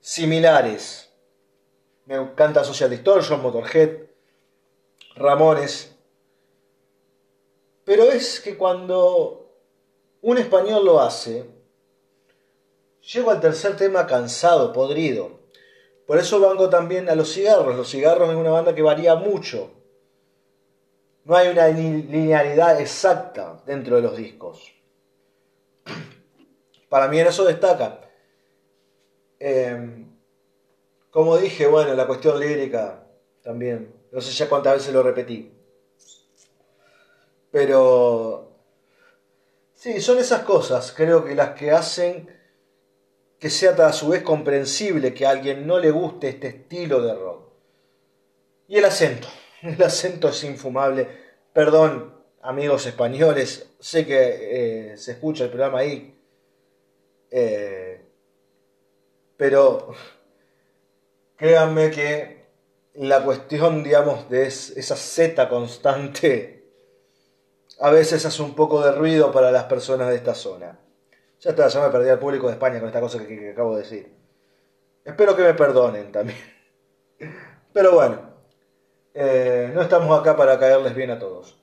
similares. 0.00 1.10
Me 2.04 2.16
encanta 2.16 2.64
Social 2.64 2.90
Distortion, 2.90 3.40
Motorhead, 3.40 3.96
Ramones. 5.16 5.96
Pero 7.84 8.04
es 8.12 8.40
que 8.40 8.58
cuando 8.58 9.56
un 10.20 10.36
español 10.36 10.84
lo 10.84 11.00
hace, 11.00 11.57
Llego 13.12 13.30
al 13.30 13.40
tercer 13.40 13.74
tema 13.76 14.06
cansado, 14.06 14.72
podrido. 14.74 15.40
Por 16.06 16.18
eso 16.18 16.40
vengo 16.40 16.68
también 16.68 17.08
a 17.08 17.14
los 17.14 17.32
cigarros. 17.32 17.74
Los 17.74 17.90
cigarros 17.90 18.28
es 18.28 18.36
una 18.36 18.50
banda 18.50 18.74
que 18.74 18.82
varía 18.82 19.14
mucho. 19.14 19.70
No 21.24 21.34
hay 21.34 21.48
una 21.48 21.68
linealidad 21.68 22.78
exacta 22.80 23.62
dentro 23.64 23.96
de 23.96 24.02
los 24.02 24.14
discos. 24.14 24.74
Para 26.90 27.08
mí 27.08 27.18
en 27.18 27.28
eso 27.28 27.44
destaca. 27.46 28.00
Em, 29.38 30.10
como 31.10 31.38
dije, 31.38 31.66
bueno, 31.66 31.94
la 31.94 32.06
cuestión 32.06 32.38
lírica 32.38 33.06
también. 33.42 33.94
No 34.12 34.20
sé 34.20 34.32
ya 34.32 34.50
cuántas 34.50 34.74
veces 34.74 34.92
lo 34.92 35.02
repetí. 35.02 35.50
Pero... 37.50 38.52
Sí, 39.72 40.00
son 40.00 40.18
esas 40.18 40.42
cosas, 40.42 40.92
creo 40.92 41.24
que 41.24 41.36
las 41.36 41.50
que 41.54 41.70
hacen 41.70 42.37
que 43.38 43.50
sea 43.50 43.70
a 43.72 43.92
su 43.92 44.08
vez 44.08 44.22
comprensible 44.22 45.14
que 45.14 45.26
a 45.26 45.30
alguien 45.30 45.66
no 45.66 45.78
le 45.78 45.90
guste 45.90 46.28
este 46.28 46.48
estilo 46.48 47.00
de 47.00 47.14
rock. 47.14 47.52
Y 48.66 48.76
el 48.76 48.84
acento, 48.84 49.28
el 49.62 49.82
acento 49.82 50.28
es 50.28 50.44
infumable. 50.44 51.08
Perdón, 51.52 52.14
amigos 52.42 52.86
españoles, 52.86 53.70
sé 53.78 54.06
que 54.06 54.92
eh, 54.92 54.96
se 54.96 55.12
escucha 55.12 55.44
el 55.44 55.50
programa 55.50 55.80
ahí, 55.80 56.18
eh, 57.30 58.04
pero 59.36 59.94
créanme 61.36 61.90
que 61.90 62.38
la 62.94 63.22
cuestión, 63.22 63.84
digamos, 63.84 64.28
de 64.28 64.46
esa 64.46 64.96
Z 64.96 65.48
constante, 65.48 66.72
a 67.80 67.90
veces 67.90 68.26
hace 68.26 68.42
un 68.42 68.54
poco 68.54 68.84
de 68.84 68.92
ruido 68.92 69.30
para 69.30 69.52
las 69.52 69.64
personas 69.64 70.08
de 70.08 70.16
esta 70.16 70.34
zona. 70.34 70.78
Ya 71.40 71.50
está, 71.50 71.68
ya 71.68 71.80
me 71.80 71.90
perdí 71.90 72.08
al 72.08 72.18
público 72.18 72.46
de 72.46 72.54
España 72.54 72.80
con 72.80 72.88
esta 72.88 73.00
cosa 73.00 73.24
que, 73.24 73.50
acabo 73.50 73.76
de 73.76 73.82
decir. 73.82 74.12
Espero 75.04 75.36
que 75.36 75.42
me 75.42 75.54
perdonen 75.54 76.10
también. 76.10 76.38
Pero 77.72 77.92
bueno, 77.92 78.20
eh, 79.14 79.70
no 79.74 79.82
estamos 79.82 80.18
acá 80.18 80.36
para 80.36 80.58
caerles 80.58 80.94
bien 80.94 81.10
a 81.10 81.18
todos. 81.18 81.58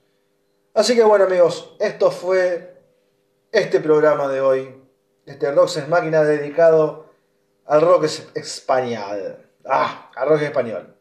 Así 0.73 0.95
que 0.95 1.03
bueno 1.03 1.25
amigos, 1.25 1.75
esto 1.79 2.11
fue 2.11 2.81
este 3.51 3.79
programa 3.79 4.27
de 4.27 4.41
hoy. 4.41 4.81
Este 5.25 5.51
Rock 5.51 5.77
es 5.77 5.87
Máquina 5.87 6.23
dedicado 6.23 7.05
al 7.65 7.81
rock 7.81 8.05
español. 8.33 9.37
Ah, 9.65 10.11
al 10.15 10.29
rock 10.29 10.41
español. 10.41 10.95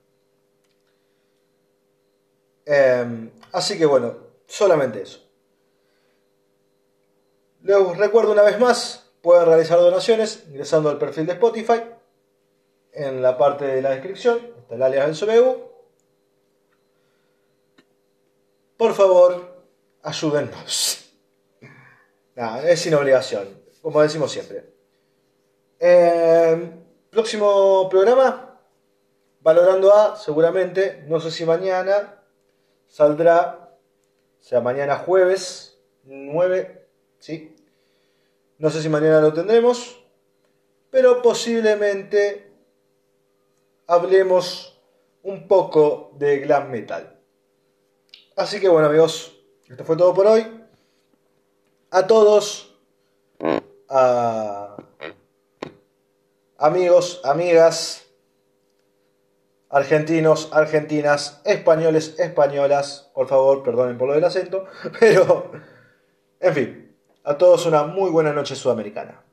Em, 2.65 3.31
así 3.53 3.77
que 3.77 3.87
bueno, 3.87 4.17
solamente 4.47 5.03
eso. 5.03 5.24
Les 7.65 7.97
recuerdo 7.97 8.33
una 8.33 8.43
vez 8.43 8.61
más, 8.61 9.11
pueden 9.23 9.47
realizar 9.47 9.79
donaciones 9.79 10.45
ingresando 10.49 10.91
al 10.91 10.99
perfil 10.99 11.25
de 11.25 11.33
Spotify. 11.33 11.83
En 12.93 13.23
la 13.23 13.39
parte 13.39 13.65
de 13.65 13.81
la 13.81 13.93
descripción 13.93 14.39
está 14.59 14.75
el 14.75 14.83
alias 14.83 15.19
del 15.19 15.43
CBU. 15.43 15.73
Por 18.77 18.93
favor, 18.93 19.65
ayúdennos. 20.03 21.11
es 22.67 22.81
sin 22.81 22.95
obligación, 22.95 23.49
como 23.81 24.03
decimos 24.03 24.31
siempre. 24.31 24.67
Em, 25.79 26.85
próximo 27.09 27.89
programa, 27.89 28.61
valorando 29.41 29.91
A, 29.91 30.17
seguramente, 30.17 31.03
no 31.09 31.19
sé 31.19 31.31
si 31.31 31.47
mañana, 31.47 32.23
saldrá, 32.89 33.75
o 34.39 34.43
sea, 34.43 34.61
mañana 34.61 34.99
jueves 34.99 35.79
9 36.03 36.85
¿sí? 37.25 37.54
No 38.59 38.71
sé 38.71 38.83
si 38.83 38.89
mañana 38.89 39.21
lo 39.21 39.33
tendremos, 39.33 40.01
pero 40.91 41.23
posiblemente 41.23 42.53
hablemos 43.87 44.81
un 45.23 45.49
poco 45.49 46.13
de 46.19 46.39
glam 46.39 46.71
metal. 46.71 47.19
Así 48.37 48.61
que 48.61 48.69
bueno 48.69 48.89
amigos, 48.89 49.37
esto 49.69 49.85
fue 49.85 49.97
todo 49.97 50.15
por 50.15 50.27
hoy. 50.27 50.47
A 51.91 52.07
todos, 52.07 52.77
a 53.89 54.77
amigos, 56.59 57.21
amigas, 57.25 58.05
argentinos, 59.69 60.49
argentinas, 60.53 61.41
españoles, 61.45 62.15
españolas, 62.19 63.11
por 63.15 63.29
favor, 63.29 63.63
perdonen 63.63 63.99
por 63.99 64.09
lo 64.09 64.15
del 64.15 64.25
acento, 64.25 64.67
pero, 65.01 65.51
en 66.41 66.55
fin. 66.55 66.84
A 67.27 67.39
todos 67.39 67.65
una 67.65 67.85
muy 67.85 68.11
buena 68.11 68.35
noche 68.35 68.55
sudamericana. 68.55 69.24